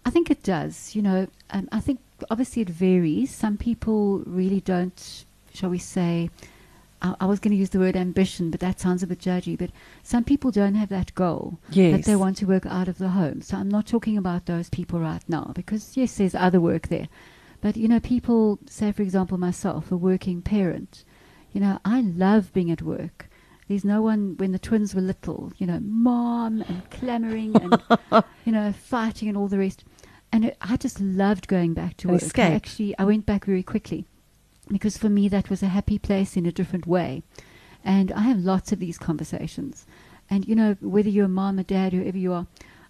I 0.05 0.09
think 0.09 0.29
it 0.29 0.43
does. 0.43 0.95
You 0.95 1.01
know, 1.01 1.27
um, 1.49 1.67
I 1.71 1.79
think 1.79 1.99
obviously 2.29 2.61
it 2.61 2.69
varies. 2.69 3.33
Some 3.33 3.57
people 3.57 4.19
really 4.25 4.61
don't, 4.61 5.25
shall 5.53 5.69
we 5.69 5.79
say, 5.79 6.29
I, 7.01 7.15
I 7.19 7.25
was 7.25 7.39
going 7.39 7.51
to 7.51 7.57
use 7.57 7.69
the 7.69 7.79
word 7.79 7.95
ambition, 7.95 8.51
but 8.51 8.59
that 8.59 8.79
sounds 8.79 9.03
a 9.03 9.07
bit 9.07 9.19
judgy. 9.19 9.57
But 9.57 9.71
some 10.03 10.23
people 10.23 10.51
don't 10.51 10.75
have 10.75 10.89
that 10.89 11.13
goal 11.15 11.59
that 11.93 12.05
they 12.05 12.15
want 12.15 12.37
to 12.37 12.45
work 12.45 12.65
out 12.65 12.87
of 12.87 12.97
the 12.97 13.09
home. 13.09 13.41
So 13.41 13.57
I'm 13.57 13.69
not 13.69 13.87
talking 13.87 14.17
about 14.17 14.45
those 14.45 14.69
people 14.69 14.99
right 14.99 15.23
now 15.27 15.51
because, 15.53 15.95
yes, 15.97 16.17
there's 16.17 16.35
other 16.35 16.59
work 16.59 16.87
there. 16.89 17.07
But, 17.61 17.75
you 17.75 17.87
know, 17.87 17.99
people, 17.99 18.59
say, 18.67 18.91
for 18.91 19.01
example, 19.01 19.37
myself, 19.37 19.91
a 19.91 19.95
working 19.95 20.41
parent, 20.41 21.03
you 21.53 21.61
know, 21.61 21.79
I 21.83 22.01
love 22.01 22.53
being 22.53 22.69
at 22.69 22.81
work. 22.83 23.26
There's 23.67 23.83
no 23.85 24.01
one, 24.01 24.35
when 24.37 24.51
the 24.53 24.59
twins 24.59 24.95
were 24.95 25.01
little, 25.01 25.51
you 25.57 25.67
know, 25.67 25.79
mom 25.81 26.61
and 26.61 26.89
clamoring 26.89 27.53
and, 27.55 27.81
you 28.45 28.51
know, 28.51 28.71
fighting 28.71 29.27
and 29.27 29.37
all 29.37 29.47
the 29.47 29.57
rest. 29.57 29.83
And 30.31 30.45
it, 30.45 30.57
I 30.61 30.77
just 30.77 30.99
loved 31.01 31.47
going 31.47 31.73
back 31.73 31.97
to 31.97 32.07
work. 32.09 32.21
Escape. 32.21 32.53
actually, 32.53 32.97
I 32.97 33.03
went 33.03 33.25
back 33.25 33.45
very 33.45 33.63
quickly 33.63 34.05
because 34.69 34.97
for 34.97 35.09
me 35.09 35.27
that 35.29 35.49
was 35.49 35.61
a 35.63 35.67
happy 35.67 35.99
place 35.99 36.37
in 36.37 36.45
a 36.45 36.51
different 36.51 36.87
way. 36.87 37.23
And 37.83 38.11
I 38.13 38.21
have 38.21 38.39
lots 38.39 38.71
of 38.71 38.79
these 38.79 38.97
conversations. 38.97 39.85
And, 40.29 40.47
you 40.47 40.55
know, 40.55 40.75
whether 40.81 41.09
you're 41.09 41.25
a 41.25 41.29
mom, 41.29 41.59
a 41.59 41.63
dad, 41.63 41.93
whoever 41.93 42.17
you 42.17 42.33
are, 42.33 42.47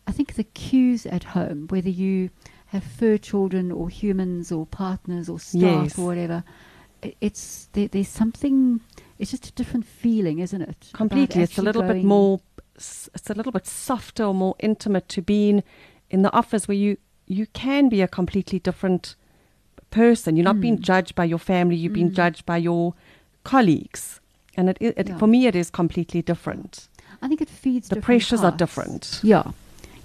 I 0.08 0.12
think 0.12 0.36
the 0.36 0.44
cues 0.44 1.06
at 1.06 1.24
home, 1.24 1.68
whether 1.70 1.90
you 1.90 2.30
have 2.68 2.84
fur 2.84 3.18
children 3.18 3.72
or 3.72 3.90
humans 3.90 4.52
or 4.52 4.66
partners 4.66 5.30
or 5.30 5.40
staff 5.40 5.62
Yes. 5.62 6.00
or 6.00 6.06
whatever, 6.06 6.44
it's 7.22 7.70
there, 7.74 7.88
there's 7.88 8.08
something. 8.08 8.82
It's 9.20 9.32
just 9.32 9.48
a 9.48 9.52
different 9.54 9.86
feeling, 9.86 10.40
isn't 10.40 10.62
it? 10.62 10.90
Completely. 10.94 11.42
It's 11.44 11.58
a 11.58 11.62
little 11.62 11.82
bit 11.84 12.04
more, 12.04 12.40
it's 12.76 13.30
a 13.30 13.34
little 13.34 13.52
bit 13.52 13.66
softer 13.66 14.24
or 14.26 14.34
more 14.34 14.56
intimate 14.60 15.10
to 15.10 15.22
being 15.22 15.64
in 16.10 16.22
the 16.22 16.32
office 16.34 16.68
where 16.68 16.78
you, 16.78 16.98
you 17.26 17.48
can 17.48 17.90
be 17.90 18.02
a 18.02 18.08
completely 18.08 18.60
different 18.60 19.16
person. 19.90 20.36
You're 20.36 20.44
not 20.44 20.62
being 20.62 20.78
Mm. 20.78 20.82
judged 20.82 21.16
by 21.16 21.26
your 21.26 21.40
family, 21.40 21.76
you're 21.76 21.92
being 21.94 22.12
Mm. 22.12 22.16
judged 22.16 22.46
by 22.46 22.58
your 22.58 22.94
colleagues. 23.44 24.20
And 24.56 24.70
it, 24.70 24.78
it, 24.80 25.08
Yeah. 25.08 25.18
for 25.18 25.28
me, 25.28 25.48
it 25.48 25.56
is 25.56 25.70
completely 25.70 26.22
different. 26.22 26.88
I 27.22 27.28
think 27.28 27.42
it 27.42 27.50
feeds. 27.50 27.90
The 27.90 28.02
pressures 28.02 28.44
are 28.44 28.52
different. 28.52 29.20
Yeah, 29.24 29.52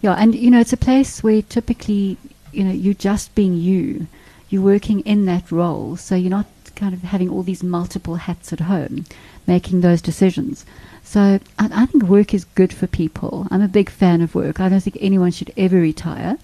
yeah, 0.00 0.14
and 0.14 0.34
you 0.34 0.50
know 0.50 0.60
it's 0.60 0.72
a 0.72 0.78
place 0.78 1.22
where 1.22 1.42
typically 1.42 2.16
you 2.52 2.64
know 2.64 2.72
you're 2.72 2.94
just 2.94 3.34
being 3.34 3.54
you. 3.54 4.06
You're 4.48 4.62
working 4.62 5.00
in 5.00 5.26
that 5.26 5.50
role, 5.50 5.96
so 5.96 6.14
you're 6.14 6.30
not 6.30 6.46
kind 6.76 6.94
of 6.94 7.02
having 7.02 7.28
all 7.28 7.42
these 7.42 7.62
multiple 7.62 8.16
hats 8.16 8.52
at 8.52 8.60
home, 8.60 9.04
making 9.46 9.80
those 9.80 10.02
decisions. 10.02 10.64
So 11.04 11.40
I, 11.58 11.68
I 11.82 11.86
think 11.86 12.04
work 12.04 12.32
is 12.34 12.44
good 12.44 12.72
for 12.72 12.86
people. 12.86 13.46
I'm 13.50 13.62
a 13.62 13.68
big 13.68 13.90
fan 13.90 14.20
of 14.22 14.34
work. 14.34 14.60
I 14.60 14.68
don't 14.68 14.80
think 14.80 14.98
anyone 15.00 15.30
should 15.32 15.52
ever 15.56 15.76
retire. 15.76 16.38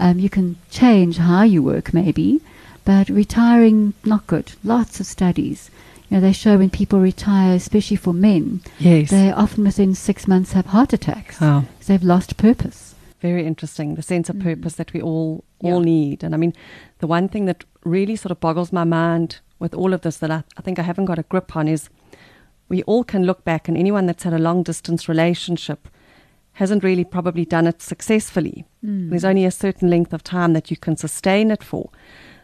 Um, 0.00 0.18
you 0.18 0.30
can 0.30 0.56
change 0.70 1.18
how 1.18 1.42
you 1.42 1.62
work, 1.62 1.92
maybe, 1.92 2.40
but 2.84 3.08
retiring 3.08 3.94
not 4.04 4.26
good. 4.26 4.52
Lots 4.64 5.00
of 5.00 5.06
studies. 5.06 5.70
You 6.08 6.16
know, 6.16 6.20
they 6.22 6.32
show 6.32 6.56
when 6.56 6.70
people 6.70 7.00
retire, 7.00 7.54
especially 7.54 7.96
for 7.98 8.14
men, 8.14 8.62
Yes. 8.78 9.10
they 9.10 9.30
often 9.30 9.64
within 9.64 9.94
six 9.94 10.26
months 10.26 10.52
have 10.52 10.66
heart 10.66 10.92
attacks. 10.94 11.36
Oh, 11.40 11.64
they've 11.86 12.02
lost 12.02 12.36
purpose. 12.36 12.94
very 13.20 13.44
interesting. 13.44 13.96
The 13.96 14.02
sense 14.02 14.30
of 14.30 14.36
Mm. 14.36 14.42
purpose 14.44 14.76
that 14.76 14.92
we 14.92 15.02
all 15.02 15.42
Yeah. 15.60 15.72
all 15.72 15.80
need. 15.80 16.22
And 16.22 16.34
I 16.34 16.38
mean, 16.38 16.52
the 17.00 17.08
one 17.08 17.28
thing 17.28 17.46
that 17.46 17.64
really 17.84 18.14
sort 18.14 18.30
of 18.30 18.38
boggles 18.38 18.72
my 18.72 18.84
mind 18.84 19.40
with 19.58 19.74
all 19.74 19.92
of 19.92 20.02
this 20.02 20.18
that 20.18 20.30
I, 20.30 20.44
I 20.56 20.62
think 20.62 20.78
I 20.78 20.82
haven't 20.82 21.06
got 21.06 21.18
a 21.18 21.24
grip 21.24 21.56
on 21.56 21.68
is 21.68 21.88
we 22.68 22.82
all 22.84 23.04
can 23.04 23.24
look 23.24 23.44
back 23.44 23.68
and 23.68 23.76
anyone 23.76 24.06
that's 24.06 24.24
had 24.24 24.34
a 24.34 24.38
long 24.38 24.62
distance 24.62 25.08
relationship 25.08 25.88
hasn't 26.52 26.82
really 26.82 27.04
probably 27.04 27.44
done 27.44 27.66
it 27.66 27.80
successfully. 27.80 28.64
Mm. 28.84 29.10
There's 29.10 29.24
only 29.24 29.44
a 29.44 29.50
certain 29.50 29.88
length 29.88 30.12
of 30.12 30.24
time 30.24 30.52
that 30.54 30.70
you 30.70 30.76
can 30.76 30.96
sustain 30.96 31.50
it 31.50 31.62
for. 31.62 31.90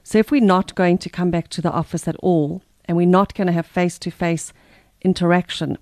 So 0.03 0.19
if 0.19 0.31
we're 0.31 0.41
not 0.41 0.75
going 0.75 0.99
to 0.99 1.11
come 1.11 1.31
back 1.31 1.49
to 1.49 1.63
the 1.63 1.73
office 1.73 2.07
at 2.07 2.17
all, 2.17 2.63
and 2.85 2.97
we're 2.97 3.07
not 3.07 3.35
going 3.35 3.47
to 3.47 3.53
have 3.53 3.67
face 3.67 3.99
to 3.99 4.11
face 4.11 4.53
interaction, 5.03 5.79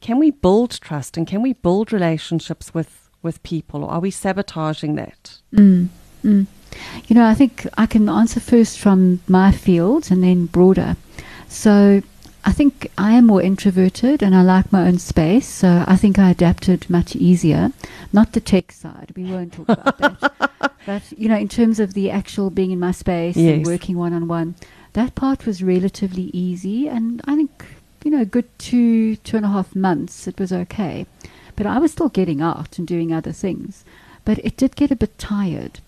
can 0.00 0.18
we 0.18 0.30
build 0.30 0.80
trust 0.80 1.16
and 1.16 1.26
can 1.26 1.42
we 1.42 1.52
build 1.52 1.92
relationships 1.92 2.74
with, 2.74 3.10
with 3.22 3.42
people 3.42 3.84
or 3.84 3.90
are 3.90 4.00
we 4.00 4.10
sabotaging 4.10 4.94
that? 4.96 5.38
Mm, 5.54 5.88
mm. 6.24 6.46
You 7.06 7.14
know, 7.14 7.26
I 7.26 7.34
think 7.34 7.66
I 7.78 7.86
can 7.86 8.08
answer 8.08 8.40
first 8.40 8.78
from 8.78 9.20
my 9.28 9.52
field 9.52 10.10
and 10.10 10.22
then 10.22 10.46
broader. 10.46 10.96
So 11.48 12.02
I 12.44 12.52
think 12.52 12.88
I 12.96 13.12
am 13.12 13.26
more 13.26 13.42
introverted 13.42 14.22
and 14.22 14.34
I 14.34 14.42
like 14.42 14.72
my 14.72 14.86
own 14.86 14.98
space, 14.98 15.48
so 15.48 15.84
I 15.86 15.96
think 15.96 16.18
I 16.18 16.30
adapted 16.30 16.88
much 16.88 17.16
easier. 17.16 17.72
Not 18.12 18.32
the 18.32 18.40
tech 18.40 18.72
side, 18.72 19.12
we 19.16 19.24
won't 19.24 19.52
talk 19.52 19.68
about 19.68 19.98
that. 19.98 20.50
But, 20.86 21.02
you 21.18 21.28
know, 21.28 21.36
in 21.36 21.48
terms 21.48 21.80
of 21.80 21.94
the 21.94 22.12
actual 22.12 22.48
being 22.48 22.70
in 22.70 22.78
my 22.78 22.92
space 22.92 23.36
Yes. 23.36 23.56
and 23.56 23.66
working 23.66 23.96
one 23.98 24.12
on 24.12 24.28
one, 24.28 24.54
that 24.92 25.16
part 25.16 25.44
was 25.44 25.60
relatively 25.60 26.30
easy. 26.32 26.86
And 26.86 27.20
I 27.24 27.34
think, 27.34 27.64
you 28.04 28.12
know, 28.12 28.20
a 28.20 28.24
good 28.24 28.46
two, 28.56 29.16
two 29.16 29.36
and 29.36 29.44
a 29.44 29.48
half 29.48 29.74
months, 29.74 30.28
it 30.28 30.38
was 30.38 30.52
okay. 30.52 31.06
But 31.56 31.66
I 31.66 31.78
was 31.78 31.90
still 31.90 32.08
getting 32.08 32.40
out 32.40 32.78
and 32.78 32.86
doing 32.86 33.12
other 33.12 33.32
things. 33.32 33.84
But 34.24 34.38
it 34.44 34.56
did 34.56 34.76
get 34.76 34.92
a 34.92 34.96
bit 34.96 35.18
tired. 35.18 35.80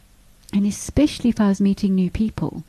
And 0.52 0.66
especially 0.66 1.30
if 1.30 1.40
I 1.40 1.48
was 1.48 1.60
meeting 1.60 1.94
new 1.94 2.10
people 2.10 2.64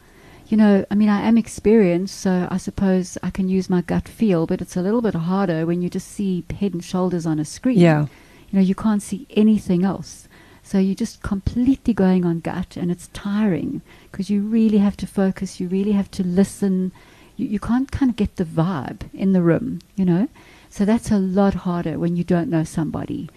you 0.49 0.57
know, 0.57 0.83
I 0.89 0.95
mean, 0.95 1.09
I 1.09 1.21
am 1.21 1.37
experienced, 1.37 2.19
so 2.19 2.47
I 2.49 2.57
suppose 2.57 3.19
I 3.21 3.29
can 3.29 3.47
use 3.47 3.69
my 3.69 3.81
gut 3.81 4.07
feel, 4.07 4.47
but 4.47 4.61
it's 4.61 4.75
a 4.75 4.81
little 4.81 5.01
bit 5.01 5.13
harder 5.13 5.65
when 5.65 5.83
you 5.83 5.89
just 5.89 6.07
see 6.07 6.43
head 6.59 6.73
and 6.73 6.83
shoulders 6.83 7.27
on 7.27 7.39
a 7.39 7.45
screen. 7.45 7.77
Yeah. 7.77 8.07
You 8.49 8.59
know, 8.59 8.61
you 8.61 8.73
can't 8.73 9.03
see 9.03 9.27
anything 9.29 9.85
else. 9.85 10.27
So 10.63 10.79
you're 10.79 10.95
just 10.95 11.21
completely 11.21 11.93
going 11.93 12.25
on 12.25 12.39
gut, 12.39 12.77
and 12.77 12.89
it's 12.89 13.09
tiring 13.13 13.83
because 14.11 14.31
you 14.31 14.41
really 14.41 14.79
have 14.79 14.97
to 14.97 15.07
focus, 15.07 15.59
you 15.59 15.67
really 15.67 15.91
have 15.91 16.09
to 16.11 16.23
listen. 16.23 16.91
You, 17.37 17.45
you 17.45 17.59
can't 17.59 17.91
kind 17.91 18.09
of 18.09 18.15
get 18.15 18.37
the 18.37 18.45
vibe 18.45 19.01
in 19.13 19.33
the 19.33 19.43
room, 19.43 19.79
you 19.95 20.03
know? 20.03 20.29
So 20.71 20.83
that's 20.83 21.11
a 21.11 21.19
lot 21.19 21.53
harder 21.53 21.99
when 21.99 22.15
you 22.15 22.23
don't 22.23 22.49
know 22.49 22.63
somebody. 22.63 23.29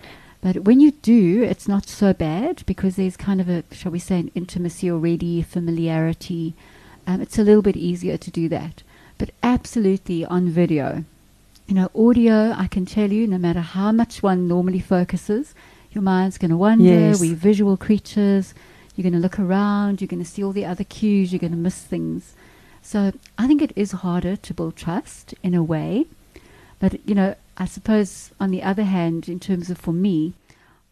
But 0.43 0.65
when 0.65 0.81
you 0.81 0.91
do, 0.91 1.43
it's 1.45 1.69
not 1.69 1.89
so 1.89 2.13
bad 2.13 2.65
because 2.67 2.97
there's 2.97 3.17
kind 3.17 3.41
of 3.41 3.49
a, 3.49 3.63
shall 3.71 3.93
we 3.93 4.01
say, 4.01 4.19
an 4.19 4.33
intimacy 4.35 4.91
already, 4.91 5.41
familiarity. 5.41 6.55
Um, 7.07 7.21
it's 7.21 7.39
a 7.39 7.45
little 7.45 7.63
bit 7.63 7.77
easier 7.77 8.17
to 8.17 8.31
do 8.31 8.49
that. 8.49 8.83
But 9.19 9.31
absolutely 9.43 10.25
on 10.25 10.49
video. 10.49 11.05
You 11.69 11.77
know, 11.77 11.91
audio, 11.95 12.53
I 12.59 12.67
can 12.67 12.87
tell 12.87 13.13
you, 13.13 13.29
no 13.29 13.39
matter 13.39 13.61
how 13.61 13.93
much 13.93 14.21
one 14.21 14.49
normally 14.49 14.81
focuses, 14.81 15.55
your 15.93 16.03
mind's 16.03 16.39
going 16.39 16.51
to 16.51 16.57
wander. 16.57 16.85
Yes. 16.85 17.21
We're 17.21 17.37
visual 17.37 17.77
creatures. 17.77 18.53
You're 18.97 19.05
going 19.05 19.13
to 19.13 19.21
look 19.21 19.39
around. 19.39 20.01
You're 20.01 20.09
going 20.09 20.25
to 20.25 20.29
see 20.29 20.43
all 20.43 20.53
the 20.53 20.67
other 20.67 20.85
cues. 20.85 21.33
You're 21.33 21.39
going 21.39 21.53
to 21.53 21.57
miss 21.57 21.79
things. 21.83 22.35
So 22.83 23.13
I 23.39 23.47
think 23.47 23.63
it 23.63 23.73
is 23.77 23.93
harder 23.93 24.35
to 24.35 24.55
build 24.55 24.75
trust 24.75 25.35
in 25.45 25.55
a 25.55 25.63
way. 25.63 26.07
But, 26.81 27.07
you 27.09 27.15
know, 27.15 27.37
I 27.57 27.67
suppose 27.67 28.31
on 28.41 28.51
the 28.51 28.63
other 28.63 28.85
hand, 28.85 29.29
in 29.29 29.39
terms 29.41 29.71
of 29.71 29.79
for 29.79 29.93
me, 29.93 30.35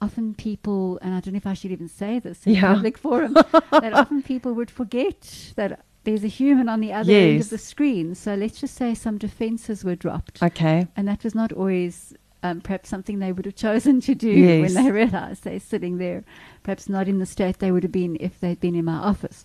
often 0.00 0.34
people, 0.34 0.98
and 1.02 1.14
I 1.14 1.20
don't 1.20 1.34
know 1.34 1.38
if 1.38 1.46
I 1.46 1.54
should 1.54 1.72
even 1.72 1.88
say 1.88 2.18
this 2.18 2.46
in 2.46 2.54
Yeah. 2.54 2.72
a 2.72 2.74
public 2.74 2.98
forum, 2.98 3.34
that 3.70 3.92
often 3.92 4.22
people 4.22 4.52
would 4.54 4.70
forget 4.70 5.52
that 5.56 5.80
there's 6.04 6.24
a 6.24 6.28
human 6.28 6.68
on 6.68 6.80
the 6.80 6.92
other 6.92 7.12
end 7.12 7.40
of 7.40 7.50
the 7.50 7.58
screen. 7.58 8.14
So 8.14 8.34
let's 8.34 8.58
just 8.60 8.74
say 8.74 8.94
some 8.94 9.18
defenses 9.18 9.84
were 9.84 9.94
dropped. 9.96 10.42
Okay. 10.42 10.86
And 10.96 11.06
that 11.08 11.22
was 11.24 11.34
not 11.34 11.52
always 11.52 12.14
um, 12.42 12.62
perhaps 12.62 12.88
something 12.88 13.18
they 13.18 13.32
would 13.32 13.44
have 13.44 13.56
chosen 13.56 14.00
to 14.02 14.14
do 14.14 14.30
Yes. 14.30 14.74
when 14.74 14.84
they 14.84 14.90
realized 14.90 15.44
they're 15.44 15.60
sitting 15.60 15.98
there, 15.98 16.24
perhaps 16.62 16.88
not 16.88 17.06
in 17.08 17.18
the 17.18 17.26
state 17.26 17.58
they 17.58 17.70
would 17.70 17.82
have 17.82 17.92
been 17.92 18.16
if 18.20 18.40
they'd 18.40 18.60
been 18.60 18.74
in 18.74 18.86
my 18.86 18.96
office. 18.96 19.44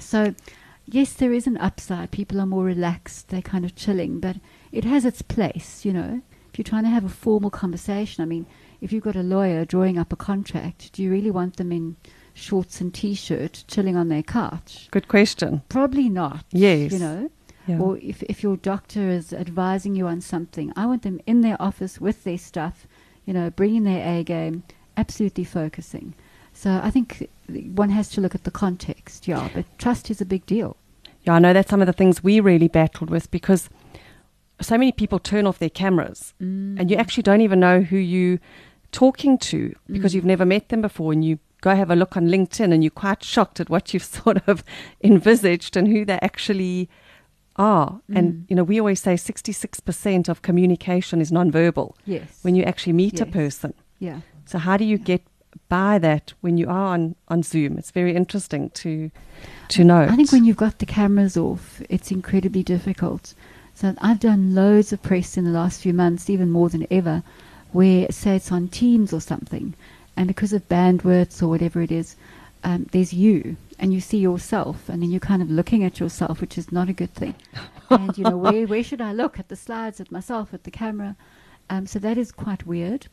So, 0.00 0.34
yes, 0.86 1.12
there 1.12 1.32
is 1.32 1.46
an 1.46 1.56
upside. 1.58 2.10
People 2.10 2.40
are 2.40 2.46
more 2.46 2.64
relaxed, 2.64 3.28
they're 3.28 3.40
kind 3.42 3.64
of 3.64 3.76
chilling, 3.76 4.18
but 4.18 4.36
it 4.72 4.84
has 4.84 5.04
its 5.04 5.22
place, 5.22 5.84
you 5.84 5.92
know. 5.92 6.22
If 6.54 6.58
you're 6.58 6.70
trying 6.70 6.84
to 6.84 6.90
have 6.90 7.04
a 7.04 7.08
formal 7.08 7.50
conversation, 7.50 8.22
I 8.22 8.26
mean, 8.26 8.46
if 8.80 8.92
you've 8.92 9.02
got 9.02 9.16
a 9.16 9.24
lawyer 9.24 9.64
drawing 9.64 9.98
up 9.98 10.12
a 10.12 10.16
contract, 10.16 10.92
do 10.92 11.02
you 11.02 11.10
really 11.10 11.32
want 11.32 11.56
them 11.56 11.72
in 11.72 11.96
shorts 12.32 12.80
and 12.80 12.94
t 12.94 13.14
shirt 13.14 13.64
chilling 13.66 13.96
on 13.96 14.06
their 14.06 14.22
couch? 14.22 14.86
Good 14.92 15.08
question. 15.08 15.62
Probably 15.68 16.08
not. 16.08 16.44
Yes. 16.52 16.92
You 16.92 17.00
know? 17.00 17.30
Yeah. 17.66 17.80
Or 17.80 17.98
if, 17.98 18.22
if 18.22 18.44
your 18.44 18.56
doctor 18.56 19.08
is 19.10 19.32
advising 19.32 19.96
you 19.96 20.06
on 20.06 20.20
something, 20.20 20.72
I 20.76 20.86
want 20.86 21.02
them 21.02 21.20
in 21.26 21.40
their 21.40 21.60
office 21.60 22.00
with 22.00 22.22
their 22.22 22.38
stuff, 22.38 22.86
you 23.24 23.34
know, 23.34 23.50
bringing 23.50 23.82
their 23.82 24.06
A 24.06 24.22
game, 24.22 24.62
absolutely 24.96 25.42
focusing. 25.42 26.14
So 26.52 26.80
I 26.80 26.90
think 26.92 27.28
one 27.48 27.90
has 27.90 28.10
to 28.10 28.20
look 28.20 28.36
at 28.36 28.44
the 28.44 28.52
context, 28.52 29.26
yeah, 29.26 29.48
but 29.52 29.64
trust 29.76 30.08
is 30.08 30.20
a 30.20 30.24
big 30.24 30.46
deal. 30.46 30.76
Yeah, 31.24 31.34
I 31.34 31.40
know 31.40 31.52
that's 31.52 31.70
some 31.70 31.80
of 31.80 31.88
the 31.88 31.92
things 31.92 32.22
we 32.22 32.38
really 32.38 32.68
battled 32.68 33.10
with 33.10 33.28
because 33.32 33.68
so 34.60 34.78
many 34.78 34.92
people 34.92 35.18
turn 35.18 35.46
off 35.46 35.58
their 35.58 35.70
cameras 35.70 36.32
and 36.40 36.90
you 36.90 36.96
actually 36.96 37.22
don't 37.22 37.40
even 37.40 37.60
know 37.60 37.80
who 37.80 37.96
you're 37.96 38.38
talking 38.92 39.36
to 39.38 39.74
because 39.90 40.12
Mm. 40.12 40.14
you've 40.14 40.24
never 40.24 40.44
met 40.46 40.68
them 40.68 40.80
before 40.82 41.12
and 41.12 41.24
you 41.24 41.38
go 41.60 41.74
have 41.74 41.90
a 41.90 41.96
look 41.96 42.16
on 42.16 42.26
LinkedIn 42.28 42.72
and 42.72 42.84
you're 42.84 42.90
quite 42.90 43.24
shocked 43.24 43.58
at 43.60 43.68
what 43.70 43.92
you've 43.92 44.04
sort 44.22 44.38
of 44.46 44.62
envisaged 45.02 45.76
and 45.76 45.88
who 45.88 46.04
they 46.04 46.18
actually 46.22 46.88
are. 47.56 48.00
And 48.14 48.32
Mm. 48.32 48.44
you 48.48 48.56
know, 48.56 48.64
we 48.64 48.78
always 48.78 49.00
say 49.00 49.16
66% 49.16 50.28
of 50.28 50.42
communication 50.42 51.20
is 51.20 51.30
nonverbal 51.32 51.94
Yes. 52.06 52.38
when 52.42 52.54
you 52.54 52.62
actually 52.64 52.92
meet 52.94 53.20
a 53.20 53.26
person. 53.26 53.74
yeah. 53.98 54.20
So 54.46 54.58
how 54.58 54.76
do 54.76 54.84
you 54.84 54.98
get 54.98 55.22
by 55.70 55.98
that 55.98 56.34
when 56.42 56.58
you 56.58 56.68
are 56.68 56.92
on, 56.94 57.16
on 57.28 57.42
Zoom? 57.42 57.78
It's 57.78 57.90
very 57.90 58.14
interesting 58.14 58.70
to 58.70 59.10
to 59.68 59.82
know. 59.84 60.02
I 60.02 60.14
think 60.16 60.30
when 60.32 60.44
you've 60.44 60.58
got 60.58 60.78
the 60.78 60.86
cameras 60.86 61.36
off, 61.36 61.80
it's 61.88 62.10
incredibly 62.10 62.62
difficult. 62.62 63.34
So 63.74 63.94
I've 63.98 64.20
done 64.20 64.54
loads 64.54 64.92
of 64.92 65.02
press 65.02 65.36
in 65.36 65.44
the 65.44 65.50
last 65.50 65.80
few 65.80 65.92
months, 65.92 66.30
even 66.30 66.50
more 66.50 66.68
than 66.68 66.86
ever, 66.90 67.22
where 67.72 68.06
say 68.10 68.36
it's 68.36 68.52
on 68.52 68.68
Teams 68.68 69.12
or 69.12 69.20
something, 69.20 69.74
and 70.16 70.28
because 70.28 70.52
of 70.52 70.68
bandwidth 70.68 71.42
or 71.42 71.48
whatever 71.48 71.82
it 71.82 71.90
is, 71.90 72.14
um, 72.62 72.86
there's 72.92 73.12
you 73.12 73.56
and 73.78 73.92
you 73.92 74.00
see 74.00 74.18
yourself, 74.18 74.88
and 74.88 75.02
then 75.02 75.10
you're 75.10 75.18
kind 75.20 75.42
of 75.42 75.50
looking 75.50 75.82
at 75.82 75.98
yourself, 75.98 76.40
which 76.40 76.56
is 76.56 76.70
not 76.70 76.88
a 76.88 76.92
good 76.92 77.12
thing. 77.14 77.34
and 77.90 78.16
you 78.16 78.24
know 78.24 78.36
where 78.36 78.66
where 78.66 78.84
should 78.84 79.00
I 79.00 79.12
look 79.12 79.40
at 79.40 79.48
the 79.48 79.56
slides, 79.56 80.00
at 80.00 80.12
myself, 80.12 80.54
at 80.54 80.62
the 80.62 80.70
camera? 80.70 81.16
Um, 81.68 81.86
so 81.86 81.98
that 81.98 82.16
is 82.16 82.30
quite 82.30 82.66
weird. 82.66 83.08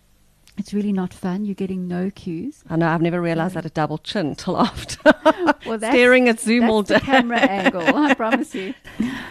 It's 0.58 0.74
really 0.74 0.92
not 0.94 1.14
fun. 1.14 1.46
You're 1.46 1.56
getting 1.56 1.88
no 1.88 2.12
cues. 2.12 2.64
I 2.70 2.76
know 2.76 2.88
I've 2.88 3.02
never 3.02 3.22
realized 3.22 3.56
that 3.56 3.66
a 3.66 3.70
double 3.70 3.98
chin 3.98 4.36
till 4.36 4.58
after 4.58 5.00
Well, 5.66 5.80
staring 5.80 6.30
at 6.30 6.40
Zoom 6.40 6.62
that's 6.62 6.72
all 6.72 6.84
the 6.84 6.96
day. 6.96 7.00
camera 7.00 7.40
angle. 7.40 7.96
I 7.96 8.14
promise 8.24 8.54
you. 8.54 8.74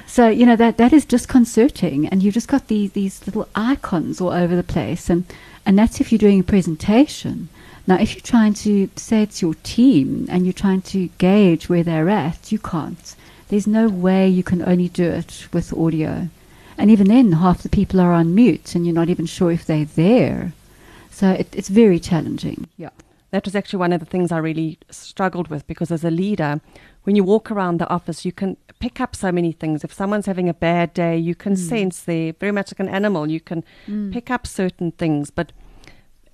So 0.07 0.29
you 0.29 0.45
know 0.47 0.57
that 0.57 0.77
that 0.79 0.93
is 0.93 1.05
disconcerting, 1.05 2.09
and 2.09 2.23
you've 2.23 2.35
just 2.35 2.49
got 2.49 2.67
these 2.69 2.93
these 2.93 3.25
little 3.27 3.49
icons 3.55 4.21
all 4.21 4.31
over 4.31 4.57
the 4.57 4.63
place, 4.65 5.09
and 5.11 5.25
and 5.65 5.79
that's 5.79 6.01
if 6.01 6.11
you're 6.11 6.19
doing 6.19 6.41
a 6.41 6.45
presentation. 6.45 7.49
Now, 7.87 7.99
if 7.99 8.15
you're 8.15 8.23
trying 8.23 8.55
to 8.55 8.89
say 8.97 9.23
it's 9.23 9.43
your 9.43 9.55
team 9.63 10.27
and 10.31 10.45
you're 10.47 10.53
trying 10.53 10.83
to 10.83 11.09
gauge 11.19 11.69
where 11.69 11.83
they're 11.83 12.09
at, 12.09 12.53
you 12.53 12.59
can't. 12.59 13.17
There's 13.49 13.67
no 13.67 13.89
way 13.89 14.29
you 14.29 14.43
can 14.43 14.63
only 14.63 14.89
do 14.89 15.09
it 15.11 15.49
with 15.53 15.73
audio, 15.73 16.29
and 16.79 16.91
even 16.91 17.09
then, 17.09 17.33
half 17.33 17.63
the 17.63 17.69
people 17.69 18.01
are 18.01 18.13
on 18.13 18.35
mute, 18.35 18.75
and 18.75 18.85
you're 18.85 18.95
not 18.95 19.11
even 19.11 19.27
sure 19.27 19.53
if 19.53 19.65
they're 19.65 19.85
there. 19.85 20.53
So 21.21 21.33
it, 21.33 21.55
it's 21.55 21.69
very 21.69 22.01
challenging. 22.01 22.67
Yeah. 22.79 22.89
That 23.31 23.45
was 23.45 23.55
actually 23.55 23.81
one 23.81 23.93
of 23.93 24.01
the 24.01 24.07
things 24.07 24.33
I 24.33 24.39
really 24.39 24.79
struggled 24.89 25.49
with 25.49 25.67
because 25.67 25.91
as 25.91 26.03
a 26.03 26.11
leader, 26.11 26.63
when 27.03 27.15
you 27.15 27.23
walk 27.23 27.51
around 27.51 27.79
the 27.79 27.89
office, 27.91 28.25
you 28.25 28.33
can 28.33 28.57
pick 28.79 29.03
up 29.03 29.15
so 29.15 29.31
many 29.31 29.53
things. 29.53 29.85
If 29.85 29.93
someone's 29.93 30.25
having 30.25 30.49
a 30.49 30.55
bad 30.55 30.95
day, 30.95 31.19
you 31.19 31.35
can 31.35 31.57
mm. 31.57 31.59
sense 31.59 32.01
they're 32.01 32.33
very 32.33 32.53
much 32.53 32.73
like 32.73 32.81
an 32.81 32.89
animal. 32.89 33.31
You 33.31 33.41
can 33.41 33.65
mm. 33.87 34.11
pick 34.11 34.31
up 34.31 34.47
certain 34.47 34.93
things. 34.93 35.31
But 35.31 35.53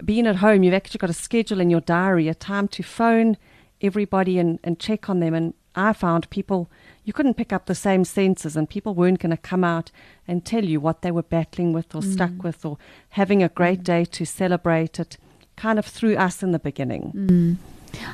being 0.05 0.25
at 0.29 0.37
home, 0.37 0.63
you've 0.63 0.73
actually 0.73 0.99
got 0.99 1.11
a 1.11 1.15
schedule 1.15 1.61
in 1.61 1.69
your 1.69 1.81
diary, 1.81 2.29
a 2.29 2.35
time 2.35 2.69
to 2.69 2.85
phone 2.85 3.37
everybody 3.81 4.39
and, 4.39 4.61
and 4.63 4.79
check 4.79 5.11
on 5.11 5.19
them. 5.19 5.35
And 5.35 5.53
I 5.77 5.93
found 5.93 6.31
people, 6.31 6.71
you 7.05 7.13
couldn't 7.13 7.35
pick 7.35 7.53
up 7.53 7.67
the 7.67 7.75
same 7.75 8.05
senses, 8.05 8.57
and 8.57 8.69
people 8.69 8.95
weren't 8.95 9.21
going 9.21 9.31
to 9.31 9.37
come 9.37 9.63
out 9.63 9.91
and 10.27 10.45
tell 10.45 10.65
you 10.65 10.81
what 10.81 11.03
they 11.03 11.11
were 11.11 11.23
battling 11.23 11.73
with 11.73 11.95
or 11.95 12.03
stuck 12.03 12.43
with 12.43 12.65
or 12.65 12.79
having 13.11 13.43
a 13.43 13.49
great 13.49 13.85
day 13.85 14.05
to 14.07 14.25
celebrate 14.25 14.99
it. 14.99 15.19
Kind 15.57 15.79
of 15.79 15.87
threw 15.87 16.17
us 16.17 16.43
in 16.43 16.53
the 16.53 16.59
beginning. 16.59 17.13
Mm. 17.15 17.57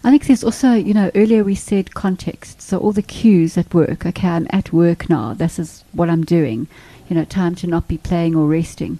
I 0.04 0.10
think 0.10 0.26
there's 0.26 0.44
also, 0.44 0.74
you 0.74 0.94
know, 0.94 1.10
earlier 1.14 1.42
we 1.42 1.54
said 1.54 1.94
context. 1.94 2.60
So 2.60 2.78
all 2.78 2.92
the 2.92 3.02
cues 3.02 3.56
at 3.56 3.72
work. 3.74 4.06
Okay, 4.06 4.28
I'm 4.28 4.46
at 4.50 4.72
work 4.72 5.08
now. 5.08 5.34
This 5.34 5.58
is 5.58 5.84
what 5.92 6.10
I'm 6.10 6.24
doing. 6.24 6.68
You 7.08 7.16
know, 7.16 7.24
time 7.24 7.54
to 7.56 7.66
not 7.66 7.88
be 7.88 7.98
playing 7.98 8.36
or 8.36 8.46
resting. 8.46 8.98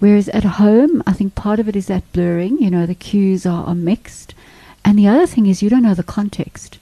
Whereas 0.00 0.28
at 0.30 0.44
home, 0.44 1.02
I 1.06 1.12
think 1.12 1.34
part 1.34 1.58
of 1.58 1.68
it 1.68 1.76
is 1.76 1.86
that 1.86 2.10
blurring. 2.12 2.60
You 2.62 2.70
know, 2.70 2.86
the 2.86 2.94
cues 2.94 3.46
are, 3.46 3.64
are 3.64 3.74
mixed. 3.74 4.34
And 4.84 4.98
the 4.98 5.08
other 5.08 5.26
thing 5.26 5.46
is 5.46 5.62
you 5.62 5.70
don't 5.70 5.82
know 5.82 5.94
the 5.94 6.02
context. 6.02 6.78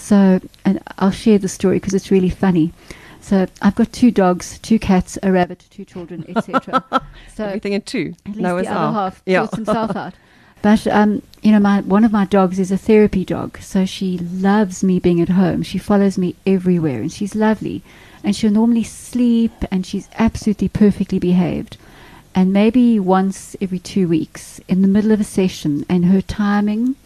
So, 0.00 0.40
and 0.64 0.80
I'll 0.98 1.10
share 1.10 1.38
the 1.38 1.48
story 1.48 1.76
because 1.76 1.94
it's 1.94 2.10
really 2.10 2.30
funny. 2.30 2.72
So 3.20 3.46
I've 3.60 3.74
got 3.74 3.92
two 3.92 4.10
dogs, 4.10 4.58
two 4.60 4.78
cats, 4.78 5.18
a 5.22 5.30
rabbit, 5.30 5.66
two 5.70 5.84
children, 5.84 6.24
etc. 6.28 6.82
so 7.34 7.44
Everything 7.44 7.74
in 7.74 7.82
two. 7.82 8.14
at 8.24 8.32
least 8.32 8.40
Noah's 8.40 8.66
the 8.66 8.72
other 8.72 8.92
half 8.92 9.22
Yeah. 9.26 9.40
sorts 9.42 9.56
himself 9.56 9.94
out. 9.94 10.14
But 10.62 10.86
um, 10.86 11.22
you 11.42 11.52
know, 11.52 11.58
my 11.60 11.80
one 11.82 12.04
of 12.04 12.12
my 12.12 12.24
dogs 12.24 12.58
is 12.58 12.70
a 12.70 12.76
therapy 12.78 13.24
dog, 13.24 13.58
so 13.58 13.84
she 13.86 14.18
loves 14.18 14.82
me 14.84 14.98
being 14.98 15.20
at 15.20 15.30
home. 15.30 15.62
She 15.62 15.78
follows 15.78 16.18
me 16.18 16.34
everywhere, 16.46 17.00
and 17.00 17.12
she's 17.12 17.34
lovely. 17.34 17.82
and 18.22 18.36
she'll 18.36 18.50
normally 18.52 18.82
sleep 18.84 19.52
and 19.70 19.86
she's 19.86 20.08
absolutely 20.18 20.68
perfectly 20.68 21.18
behaved. 21.18 21.78
And 22.34 22.52
maybe 22.52 23.00
once 23.00 23.56
every 23.62 23.78
two 23.78 24.06
weeks 24.08 24.60
in 24.68 24.82
the 24.82 24.88
middle 24.88 25.10
of 25.12 25.20
a 25.20 25.24
session 25.24 25.84
and 25.88 26.04
her 26.06 26.20
timing, 26.20 26.96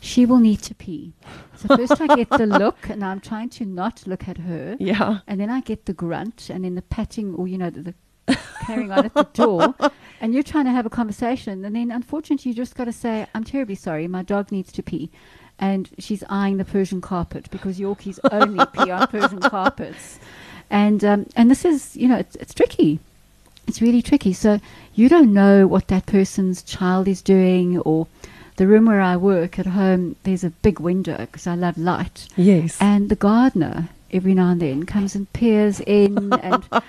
she 0.00 0.24
will 0.26 0.38
need 0.38 0.60
to 0.62 0.74
pee. 0.74 1.12
So 1.56 1.76
first 1.76 2.00
I 2.00 2.16
get 2.16 2.30
the 2.30 2.46
look 2.58 2.88
and 2.88 3.04
I'm 3.04 3.20
trying 3.20 3.50
to 3.50 3.66
not 3.66 4.06
look 4.06 4.26
at 4.28 4.38
her. 4.38 4.76
Yeah. 4.80 5.18
And 5.26 5.38
then 5.38 5.50
I 5.50 5.60
get 5.60 5.84
the 5.84 5.92
grunt 5.92 6.48
and 6.50 6.64
then 6.64 6.74
the 6.74 6.82
patting 6.82 7.34
or, 7.34 7.46
you 7.46 7.58
know, 7.58 7.70
the, 7.70 7.94
the 8.26 8.38
carrying 8.66 8.90
on 8.90 9.04
at 9.04 9.14
the 9.14 9.24
door. 9.24 9.74
And 10.22 10.34
you're 10.34 10.42
trying 10.42 10.66
to 10.66 10.70
have 10.70 10.84
a 10.84 10.90
conversation. 10.90 11.64
And 11.64 11.74
then 11.74 11.90
unfortunately 11.90 12.50
you 12.50 12.54
just 12.54 12.74
got 12.74 12.84
to 12.84 12.92
say, 12.92 13.26
I'm 13.34 13.42
terribly 13.42 13.74
sorry, 13.74 14.06
my 14.06 14.22
dog 14.22 14.52
needs 14.52 14.70
to 14.72 14.82
pee. 14.82 15.10
And 15.58 15.88
she's 15.98 16.22
eyeing 16.28 16.58
the 16.58 16.64
Persian 16.66 17.00
carpet 17.00 17.50
because 17.50 17.78
Yorkies 17.78 18.18
only 18.30 18.62
pee 18.66 18.90
on 18.90 19.06
Persian 19.06 19.40
carpets. 19.40 20.18
And, 20.68 21.02
um, 21.06 21.26
and 21.36 21.50
this 21.50 21.64
is, 21.64 21.96
you 21.96 22.06
know, 22.06 22.18
it's, 22.18 22.36
it's 22.36 22.52
tricky. 22.52 23.00
It's 23.66 23.80
really 23.80 24.02
tricky. 24.02 24.34
So 24.34 24.60
you 24.94 25.08
don't 25.08 25.32
know 25.32 25.66
what 25.66 25.88
that 25.88 26.04
person's 26.04 26.62
child 26.62 27.08
is 27.08 27.22
doing 27.22 27.78
or 27.78 28.06
the 28.60 28.66
room 28.66 28.84
where 28.84 29.00
I 29.00 29.16
work 29.16 29.58
at 29.58 29.64
home, 29.64 30.16
there's 30.24 30.44
a 30.44 30.50
big 30.50 30.80
window 30.80 31.16
because 31.16 31.46
I 31.46 31.54
love 31.54 31.78
light. 31.78 32.28
Yes. 32.36 32.76
And 32.78 33.08
the 33.08 33.16
gardener, 33.16 33.88
every 34.12 34.34
now 34.34 34.50
and 34.50 34.60
then, 34.60 34.84
comes 34.84 35.14
and 35.14 35.32
peers 35.32 35.80
in, 35.80 36.30
and 36.34 36.62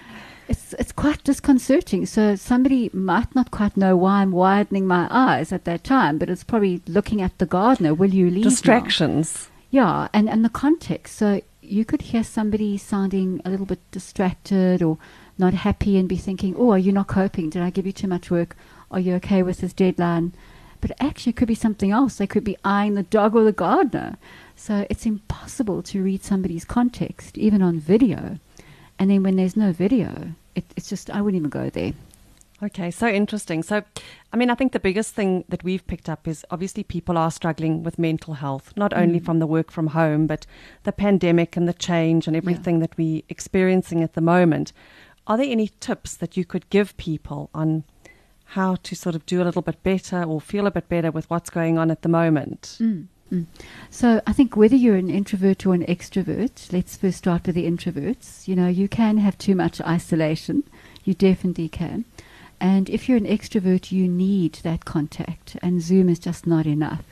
it's 0.50 0.74
it's 0.74 0.92
quite 0.92 1.24
disconcerting. 1.24 2.06
So 2.06 2.36
somebody 2.36 2.90
might 2.92 3.34
not 3.34 3.52
quite 3.52 3.78
know 3.78 3.96
why 3.96 4.16
I'm 4.22 4.34
widening 4.34 4.86
my 4.86 5.08
eyes 5.10 5.54
at 5.54 5.64
that 5.64 5.86
time, 5.86 6.18
but 6.18 6.30
it's 6.30 6.44
probably 6.44 6.82
looking 6.88 7.22
at 7.22 7.38
the 7.38 7.46
gardener. 7.46 7.94
Will 7.94 8.14
you 8.14 8.30
leave? 8.30 8.44
now? 8.44 8.50
Distractions. 8.50 9.50
Yeah, 9.70 10.10
and, 10.14 10.28
and 10.30 10.44
the 10.44 10.50
context. 10.50 11.16
So 11.16 11.40
you 11.62 11.86
could 11.86 12.02
hear 12.02 12.26
somebody 12.26 12.78
sounding 12.78 13.42
a 13.46 13.50
little 13.50 13.66
bit 13.66 13.80
distracted 13.92 14.84
or 14.84 14.98
not 15.38 15.54
happy 15.54 15.98
and 15.98 16.10
be 16.10 16.18
thinking, 16.18 16.54
oh, 16.58 16.72
are 16.72 16.78
you 16.78 16.92
not 16.92 17.08
coping? 17.08 17.50
Did 17.50 17.62
I 17.62 17.70
give 17.70 17.86
you 17.86 17.94
too 17.94 18.10
much 18.10 18.30
work? 18.30 18.58
Are 18.92 19.00
you 19.00 19.16
okay 19.16 19.42
with 19.42 19.62
this 19.62 19.72
deadline? 19.72 20.34
But 20.82 20.92
actually, 21.00 21.32
it 21.32 21.36
could 21.38 21.48
be 21.48 21.56
something 21.56 21.92
else. 21.92 22.16
They 22.16 22.28
could 22.28 22.44
be 22.44 22.58
eyeing 22.66 22.96
the 22.96 23.04
dog 23.04 23.36
or 23.36 23.44
the 23.44 23.52
gardener. 23.52 24.18
So 24.56 24.86
it's 24.90 25.06
impossible 25.06 25.84
to 25.84 26.04
read 26.04 26.24
somebody's 26.24 26.66
context, 26.66 27.38
even 27.38 27.62
on 27.62 27.80
video. 27.80 28.40
And 29.00 29.10
then 29.10 29.24
when 29.24 29.36
there's 29.36 29.56
no 29.56 29.72
video, 29.72 30.34
it, 30.56 30.66
it's 30.76 30.90
just, 30.90 31.10
I 31.10 31.22
wouldn't 31.22 31.40
even 31.40 31.50
go 31.50 31.70
there. 31.70 31.94
Okay, 32.64 32.92
so 32.92 33.08
interesting. 33.08 33.64
So, 33.64 33.82
I 34.32 34.38
mean, 34.38 34.52
I 34.52 34.56
think 34.56 34.72
the 34.72 34.80
biggest 34.80 35.16
thing 35.16 35.46
that 35.50 35.64
we've 35.64 35.86
picked 35.88 36.08
up 36.08 36.28
is 36.28 36.46
obviously 36.52 36.84
people 36.84 37.18
are 37.18 37.32
struggling 37.32 37.82
with 37.82 37.98
mental 37.98 38.36
health, 38.36 38.72
not 38.76 38.94
only 38.94 39.20
Mm. 39.20 39.26
from 39.26 39.40
the 39.40 39.48
work 39.48 39.72
from 39.72 39.88
home, 39.88 40.28
but 40.28 40.46
the 40.84 40.92
pandemic 40.92 41.58
and 41.58 41.68
the 41.68 41.74
change 41.74 42.28
and 42.28 42.36
everything 42.36 42.78
that 42.80 42.96
we're 42.98 43.24
experiencing 43.30 44.04
at 44.04 44.14
the 44.14 44.22
moment. 44.22 44.74
Are 45.26 45.38
there 45.38 45.50
any 45.50 45.70
tips 45.80 46.16
that 46.18 46.38
you 46.38 46.46
could 46.46 46.70
give 46.70 46.96
people 46.98 47.50
on 47.54 47.84
how 48.52 48.76
to 48.84 48.96
sort 48.96 49.16
of 49.16 49.26
do 49.26 49.42
a 49.42 49.46
little 49.46 49.62
bit 49.62 49.82
better 49.84 50.24
or 50.24 50.42
feel 50.42 50.68
a 50.68 50.72
bit 50.72 50.90
better 50.90 51.10
with 51.10 51.30
what's 51.30 51.50
going 51.50 51.78
on 51.78 51.90
at 51.90 52.02
the 52.02 52.10
moment? 52.10 52.78
Mm, 52.82 53.06
mm. 53.32 53.46
So 53.90 54.22
I 54.28 54.34
think 54.34 54.58
whether 54.58 54.76
you're 54.76 54.98
an 54.98 55.10
introvert 55.10 55.66
or 55.66 55.74
an 55.74 55.86
extrovert, 55.86 56.72
let's 56.74 56.98
first 56.98 57.20
start 57.20 57.46
with 57.46 57.56
the 57.56 57.66
introverts. 57.66 58.48
You 58.48 58.56
know, 58.58 58.68
you 58.68 58.90
can 58.90 59.18
have 59.20 59.38
too 59.38 59.56
much 59.56 59.80
isolation. 59.82 60.64
You 61.06 61.14
definitely 61.14 61.70
can. 61.70 62.04
And 62.60 62.90
if 62.90 63.08
you're 63.08 63.18
an 63.18 63.26
extrovert, 63.26 63.92
you 63.92 64.08
need 64.08 64.54
that 64.64 64.86
contact, 64.86 65.58
and 65.64 65.82
Zoom 65.82 66.10
is 66.10 66.20
just 66.20 66.46
not 66.46 66.68
enough. 66.68 67.06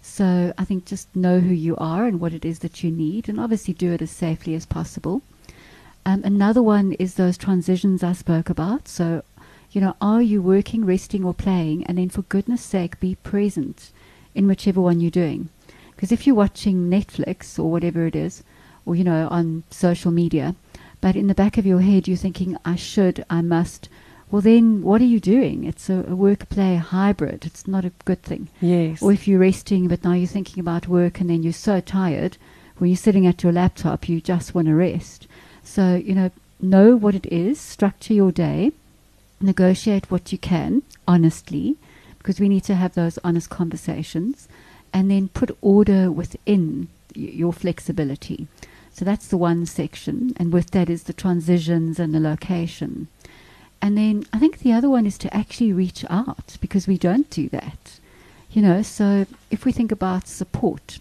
So 0.00 0.52
I 0.56 0.64
think 0.64 0.86
just 0.86 1.14
know 1.14 1.38
who 1.38 1.54
you 1.54 1.76
are 1.76 2.06
and 2.06 2.18
what 2.18 2.32
it 2.32 2.44
is 2.44 2.60
that 2.60 2.82
you 2.82 2.90
need, 2.90 3.28
and 3.28 3.38
obviously 3.38 3.74
do 3.74 3.92
it 3.92 4.02
as 4.02 4.10
safely 4.10 4.54
as 4.54 4.64
possible. 4.66 5.22
Um, 6.06 6.22
another 6.24 6.62
one 6.62 6.94
is 6.94 7.14
those 7.14 7.36
transitions 7.36 8.02
I 8.02 8.14
spoke 8.14 8.48
about. 8.48 8.88
So, 8.88 9.22
you 9.70 9.80
know, 9.80 9.96
are 10.00 10.22
you 10.22 10.40
working, 10.40 10.84
resting, 10.84 11.24
or 11.24 11.34
playing? 11.34 11.84
And 11.84 11.98
then, 11.98 12.08
for 12.08 12.22
goodness 12.22 12.62
sake, 12.62 13.00
be 13.00 13.16
present 13.16 13.90
in 14.34 14.46
whichever 14.46 14.80
one 14.80 15.00
you're 15.00 15.10
doing. 15.10 15.48
Because 15.94 16.12
if 16.12 16.26
you're 16.26 16.36
watching 16.36 16.88
Netflix 16.88 17.58
or 17.58 17.70
whatever 17.70 18.06
it 18.06 18.14
is, 18.14 18.42
or, 18.86 18.94
you 18.94 19.04
know, 19.04 19.28
on 19.30 19.64
social 19.70 20.10
media, 20.10 20.54
but 21.00 21.16
in 21.16 21.26
the 21.26 21.34
back 21.34 21.58
of 21.58 21.66
your 21.66 21.80
head 21.80 22.08
you're 22.08 22.16
thinking, 22.16 22.56
I 22.64 22.76
should, 22.76 23.24
I 23.28 23.42
must, 23.42 23.88
well, 24.30 24.42
then 24.42 24.82
what 24.82 25.00
are 25.00 25.04
you 25.04 25.20
doing? 25.20 25.64
It's 25.64 25.90
a, 25.90 26.04
a 26.08 26.16
work 26.16 26.48
play 26.48 26.76
hybrid. 26.76 27.44
It's 27.44 27.68
not 27.68 27.84
a 27.84 27.92
good 28.04 28.22
thing. 28.22 28.48
Yes. 28.60 29.02
Or 29.02 29.12
if 29.12 29.28
you're 29.28 29.40
resting, 29.40 29.88
but 29.88 30.04
now 30.04 30.12
you're 30.12 30.26
thinking 30.26 30.60
about 30.60 30.88
work 30.88 31.20
and 31.20 31.28
then 31.28 31.42
you're 31.42 31.52
so 31.52 31.80
tired, 31.80 32.36
when 32.78 32.90
you're 32.90 32.96
sitting 32.96 33.26
at 33.26 33.42
your 33.42 33.52
laptop, 33.52 34.08
you 34.08 34.20
just 34.20 34.54
want 34.54 34.68
to 34.68 34.74
rest. 34.74 35.26
So, 35.62 35.96
you 35.96 36.14
know, 36.14 36.30
know 36.60 36.96
what 36.96 37.14
it 37.14 37.26
is, 37.26 37.60
structure 37.60 38.14
your 38.14 38.32
day, 38.32 38.72
negotiate 39.40 40.10
what 40.10 40.32
you 40.32 40.38
can 40.38 40.82
honestly, 41.06 41.76
because 42.18 42.38
we 42.38 42.48
need 42.48 42.64
to 42.64 42.74
have 42.74 42.94
those 42.94 43.18
honest 43.24 43.48
conversations, 43.48 44.48
and 44.92 45.10
then 45.10 45.28
put 45.28 45.56
order 45.60 46.10
within 46.10 46.88
your 47.14 47.52
flexibility. 47.52 48.46
So 48.92 49.04
that's 49.04 49.28
the 49.28 49.36
one 49.36 49.64
section, 49.66 50.34
and 50.36 50.52
with 50.52 50.72
that 50.72 50.90
is 50.90 51.04
the 51.04 51.12
transitions 51.12 51.98
and 51.98 52.14
the 52.14 52.20
location. 52.20 53.08
And 53.80 53.96
then 53.96 54.24
I 54.32 54.38
think 54.38 54.58
the 54.58 54.72
other 54.72 54.90
one 54.90 55.06
is 55.06 55.16
to 55.18 55.34
actually 55.34 55.72
reach 55.72 56.04
out 56.10 56.56
because 56.60 56.86
we 56.86 56.98
don't 56.98 57.30
do 57.30 57.48
that. 57.50 58.00
You 58.50 58.62
know, 58.62 58.82
so 58.82 59.26
if 59.50 59.64
we 59.64 59.72
think 59.72 59.92
about 59.92 60.26
support, 60.26 60.98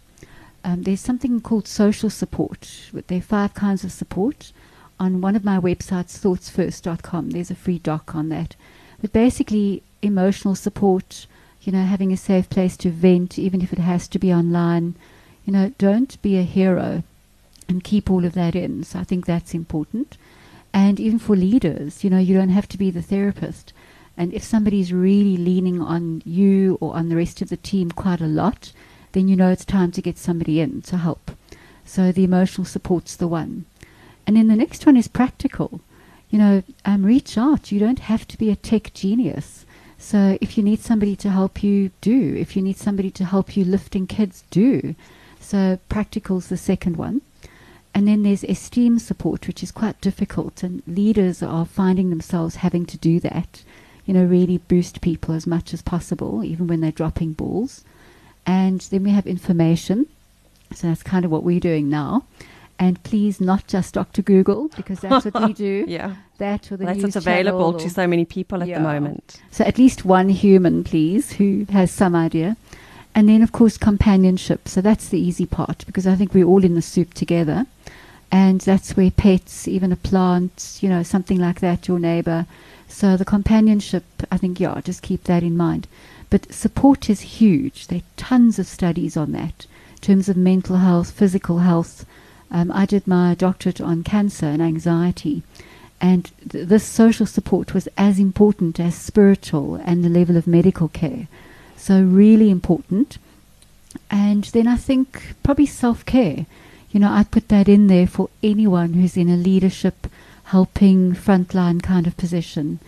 um, 0.63 0.83
there's 0.83 0.99
something 1.01 1.41
called 1.41 1.67
social 1.67 2.09
support. 2.09 2.91
There 2.93 3.17
are 3.17 3.21
five 3.21 3.53
kinds 3.53 3.83
of 3.83 3.91
support. 3.91 4.51
On 4.99 5.21
one 5.21 5.35
of 5.35 5.45
my 5.45 5.59
websites, 5.59 6.17
thoughtsfirst.com, 6.19 7.29
there's 7.29 7.51
a 7.51 7.55
free 7.55 7.79
doc 7.79 8.15
on 8.15 8.29
that. 8.29 8.55
But 8.99 9.13
basically, 9.13 9.83
emotional 10.01 10.55
support, 10.55 11.27
you 11.61 11.71
know, 11.71 11.83
having 11.83 12.11
a 12.11 12.17
safe 12.17 12.49
place 12.49 12.75
to 12.77 12.89
vent, 12.89 13.37
even 13.37 13.61
if 13.61 13.71
it 13.71 13.79
has 13.79 14.07
to 14.07 14.19
be 14.19 14.33
online. 14.33 14.95
You 15.45 15.53
know, 15.53 15.73
don't 15.77 16.19
be 16.21 16.37
a 16.37 16.43
hero 16.43 17.03
and 17.69 17.83
keep 17.83 18.09
all 18.09 18.25
of 18.25 18.33
that 18.33 18.55
in. 18.55 18.83
So 18.83 18.99
I 18.99 19.03
think 19.03 19.25
that's 19.25 19.53
important. 19.53 20.17
And 20.73 20.99
even 20.99 21.19
for 21.19 21.35
leaders, 21.35 22.03
you 22.03 22.09
know, 22.09 22.17
you 22.19 22.35
don't 22.35 22.49
have 22.49 22.67
to 22.69 22.77
be 22.77 22.91
the 22.91 23.01
therapist. 23.01 23.73
And 24.17 24.33
if 24.33 24.43
somebody's 24.43 24.91
really 24.91 25.37
leaning 25.37 25.81
on 25.81 26.23
you 26.25 26.77
or 26.81 26.95
on 26.95 27.09
the 27.09 27.15
rest 27.15 27.41
of 27.41 27.49
the 27.49 27.57
team 27.57 27.91
quite 27.91 28.21
a 28.21 28.25
lot, 28.27 28.71
then 29.11 29.27
you 29.27 29.35
know 29.35 29.51
it's 29.51 29.65
time 29.65 29.91
to 29.91 30.01
get 30.01 30.17
somebody 30.17 30.59
in 30.59 30.81
to 30.83 30.97
help. 30.97 31.31
So 31.85 32.11
the 32.11 32.23
emotional 32.23 32.65
support's 32.65 33.15
the 33.15 33.27
one. 33.27 33.65
And 34.27 34.35
then 34.35 34.49
the 34.49 34.55
next 34.55 34.85
one 34.85 34.97
is 34.97 35.07
practical. 35.07 35.81
You 36.29 36.37
know, 36.37 36.63
um, 36.83 37.05
reach 37.05 37.37
out. 37.37 37.71
You 37.71 37.79
don't 37.79 37.99
have 37.99 38.27
to 38.27 38.37
be 38.37 38.51
a 38.51 38.55
tech 38.57 38.93
genius. 38.93 39.65
So 39.97 40.37
if 40.41 40.57
you 40.57 40.63
need 40.63 40.81
somebody 40.81 41.15
to 41.15 41.29
help 41.29 41.63
you, 41.63 41.91
do. 42.01 42.35
If 42.37 42.55
you 42.55 42.61
need 42.61 42.77
somebody 42.77 43.09
to 43.11 43.25
help 43.25 43.57
you 43.57 43.63
lifting 43.63 44.05
kids, 44.05 44.43
do. 44.51 44.93
So 45.39 45.79
practical's 45.89 46.47
the 46.49 46.57
second 46.57 46.97
one. 46.97 47.21
And 47.95 48.07
then 48.07 48.21
there's 48.21 48.43
esteem 48.43 48.99
support, 48.99 49.47
which 49.47 49.63
is 49.63 49.71
quite 49.71 49.99
difficult, 50.01 50.61
and 50.61 50.83
leaders 50.85 51.41
are 51.41 51.65
finding 51.65 52.11
themselves 52.11 52.57
having 52.57 52.85
to 52.85 52.97
do 52.97 53.19
that. 53.21 53.63
You 54.05 54.13
know, 54.13 54.23
really 54.23 54.59
boost 54.59 55.01
people 55.01 55.33
as 55.33 55.47
much 55.47 55.73
as 55.73 55.81
possible, 55.81 56.43
even 56.43 56.67
when 56.67 56.81
they're 56.81 56.91
dropping 56.91 57.33
balls. 57.33 57.83
And 58.45 58.81
then 58.81 59.03
we 59.03 59.09
have 59.11 59.25
information. 59.25 60.05
So 60.75 60.87
that's 60.87 61.01
kind 61.01 61.25
of 61.25 61.31
what 61.31 61.43
we're 61.43 61.59
doing 61.59 61.89
now. 61.89 62.25
And 62.79 63.01
please, 63.03 63.41
not 63.41 63.65
just 63.67 63.95
Dr. 63.95 64.21
Google, 64.21 64.67
because 64.75 64.99
that's 64.99 65.25
what 65.25 65.47
we 65.47 65.53
do. 65.67 65.85
yeah. 65.87 66.15
That 66.37 66.71
or 66.71 66.77
the 66.77 66.85
That's 66.85 67.01
what's 67.01 67.15
available 67.15 67.73
to 67.73 67.89
so 67.89 68.05
many 68.05 68.23
people 68.23 68.61
at 68.61 68.67
Yeah. 68.67 68.77
the 68.77 68.83
moment. 68.83 69.41
so 69.49 69.63
at 69.63 69.79
least 69.79 70.05
one 70.05 70.29
human, 70.29 70.83
please, 70.83 71.33
who 71.33 71.65
has 71.71 71.89
some 71.91 72.15
idea. 72.15 72.55
And 73.15 73.27
then, 73.27 73.41
of 73.41 73.51
course, 73.51 73.77
companionship. 73.79 74.67
So 74.67 74.79
that's 74.79 75.09
the 75.09 75.19
easy 75.19 75.47
part 75.47 75.83
because 75.87 76.05
I 76.05 76.15
think 76.15 76.35
we're 76.35 76.45
all 76.45 76.63
in 76.63 76.75
the 76.75 76.83
soup 76.83 77.15
together. 77.15 77.65
And 78.31 78.61
that's 78.61 78.95
where 78.95 79.09
pets, 79.09 79.67
even 79.67 79.91
a 79.91 79.95
plant, 79.95 80.77
you 80.81 80.89
know, 80.89 81.01
something 81.01 81.39
like 81.39 81.59
that, 81.61 81.87
your 81.87 81.97
neighbor. 81.97 82.45
So 82.87 83.17
the 83.17 83.25
companionship, 83.25 84.03
I 84.31 84.37
think, 84.37 84.59
yeah, 84.59 84.79
just 84.81 85.01
keep 85.01 85.23
that 85.23 85.41
in 85.41 85.57
mind. 85.57 85.87
But 86.29 86.53
support 86.53 87.09
is 87.09 87.21
huge. 87.21 87.87
There 87.87 87.99
are 87.99 88.01
tons 88.17 88.59
of 88.59 88.67
studies 88.67 89.17
on 89.17 89.31
that 89.31 89.65
in 89.95 90.01
terms 90.01 90.29
of 90.29 90.37
mental 90.37 90.75
health, 90.77 91.09
physical 91.09 91.59
health. 91.59 92.05
Um, 92.51 92.71
I 92.71 92.85
did 92.85 93.07
my 93.07 93.35
doctorate 93.35 93.81
on 93.81 94.03
cancer 94.03 94.45
and 94.45 94.61
anxiety. 94.61 95.43
And 95.99 96.31
th- 96.49 96.67
this 96.67 96.83
social 96.83 97.25
support 97.25 97.73
was 97.73 97.87
as 97.97 98.19
important 98.19 98.79
as 98.79 98.95
spiritual 98.95 99.75
and 99.75 100.03
the 100.03 100.09
level 100.09 100.37
of 100.37 100.47
medical 100.47 100.87
care. 100.87 101.27
So, 101.75 102.01
really 102.01 102.49
important. 102.49 103.17
And 104.11 104.43
then 104.45 104.67
I 104.67 104.77
think 104.77 105.35
probably 105.43 105.65
self 105.65 106.05
care. 106.05 106.45
You 106.91 106.99
know, 106.99 107.11
I 107.11 107.23
put 107.23 107.49
that 107.49 107.67
in 107.67 107.87
there 107.87 108.07
for 108.07 108.29
anyone 108.41 108.93
who's 108.93 109.17
in 109.17 109.29
a 109.29 109.37
leadership, 109.37 110.07
helping, 110.45 111.13
frontline 111.13 111.81
kind 111.81 112.07
of 112.07 112.17
position. 112.17 112.79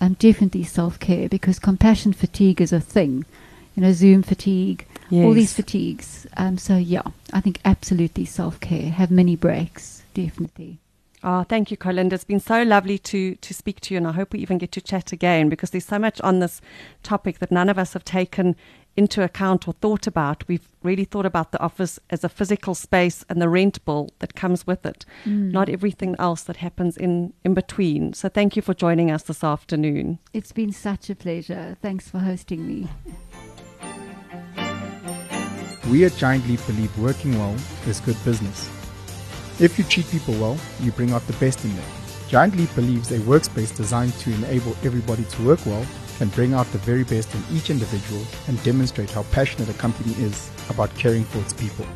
Um, 0.00 0.14
definitely 0.18 0.64
self 0.64 0.98
care 0.98 1.28
because 1.28 1.58
compassion 1.58 2.12
fatigue 2.12 2.60
is 2.60 2.72
a 2.72 2.80
thing. 2.80 3.24
You 3.76 3.82
know, 3.82 3.92
Zoom 3.92 4.22
fatigue, 4.22 4.86
all 5.12 5.34
these 5.34 5.52
fatigues. 5.52 6.26
Um, 6.38 6.56
so, 6.58 6.76
yeah, 6.76 7.02
I 7.32 7.40
think 7.40 7.60
absolutely 7.64 8.24
self 8.24 8.58
care. 8.58 8.90
Have 8.90 9.10
many 9.10 9.36
breaks, 9.36 10.02
definitely. 10.14 10.78
Oh, 11.22 11.42
thank 11.42 11.70
you, 11.70 11.76
Colinda. 11.76 12.14
It's 12.14 12.24
been 12.24 12.40
so 12.40 12.62
lovely 12.62 12.98
to 12.98 13.34
to 13.34 13.54
speak 13.54 13.80
to 13.82 13.94
you, 13.94 13.98
and 13.98 14.06
I 14.08 14.12
hope 14.12 14.32
we 14.32 14.38
even 14.40 14.58
get 14.58 14.72
to 14.72 14.80
chat 14.80 15.12
again 15.12 15.48
because 15.50 15.70
there's 15.70 15.84
so 15.84 15.98
much 15.98 16.20
on 16.22 16.38
this 16.40 16.60
topic 17.02 17.38
that 17.40 17.50
none 17.52 17.68
of 17.68 17.78
us 17.78 17.92
have 17.92 18.04
taken 18.04 18.56
into 18.96 19.22
account 19.22 19.68
or 19.68 19.74
thought 19.74 20.06
about. 20.06 20.42
We've 20.48 20.66
really 20.82 21.04
thought 21.04 21.26
about 21.26 21.52
the 21.52 21.60
office 21.60 21.98
as 22.08 22.24
a 22.24 22.30
physical 22.30 22.74
space 22.74 23.26
and 23.28 23.42
the 23.42 23.48
rent 23.48 23.84
bill 23.84 24.08
that 24.20 24.34
comes 24.34 24.66
with 24.66 24.86
it, 24.86 25.04
Mm. 25.26 25.52
not 25.52 25.68
everything 25.68 26.16
else 26.18 26.42
that 26.44 26.56
happens 26.58 26.96
in 26.96 27.34
in 27.44 27.52
between. 27.52 28.14
So 28.14 28.28
thank 28.30 28.56
you 28.56 28.62
for 28.62 28.72
joining 28.72 29.10
us 29.10 29.24
this 29.24 29.44
afternoon. 29.44 30.18
It's 30.32 30.52
been 30.52 30.72
such 30.72 31.10
a 31.10 31.14
pleasure. 31.14 31.76
Thanks 31.82 32.08
for 32.08 32.20
hosting 32.20 32.66
me. 32.66 32.88
We 35.90 36.04
at 36.04 36.16
Giant 36.16 36.48
Leap 36.48 36.58
believe 36.66 36.98
working 36.98 37.38
well 37.38 37.54
is 37.86 38.00
good 38.00 38.16
business. 38.24 38.68
If 39.60 39.78
you 39.78 39.84
treat 39.84 40.08
people 40.08 40.34
well, 40.34 40.58
you 40.80 40.90
bring 40.90 41.12
out 41.12 41.24
the 41.28 41.32
best 41.34 41.64
in 41.64 41.76
them. 41.76 41.84
Giant 42.28 42.56
Leap 42.56 42.74
believes 42.74 43.12
a 43.12 43.18
workspace 43.20 43.74
designed 43.74 44.12
to 44.14 44.32
enable 44.34 44.76
everybody 44.82 45.22
to 45.22 45.42
work 45.46 45.64
well 45.64 45.86
can 46.18 46.28
bring 46.30 46.54
out 46.54 46.66
the 46.72 46.78
very 46.78 47.04
best 47.04 47.32
in 47.36 47.42
each 47.52 47.70
individual 47.70 48.22
and 48.48 48.60
demonstrate 48.64 49.10
how 49.10 49.22
passionate 49.24 49.68
a 49.68 49.74
company 49.74 50.12
is 50.14 50.50
about 50.70 50.92
caring 50.96 51.24
for 51.24 51.38
its 51.38 51.52
people. 51.52 51.86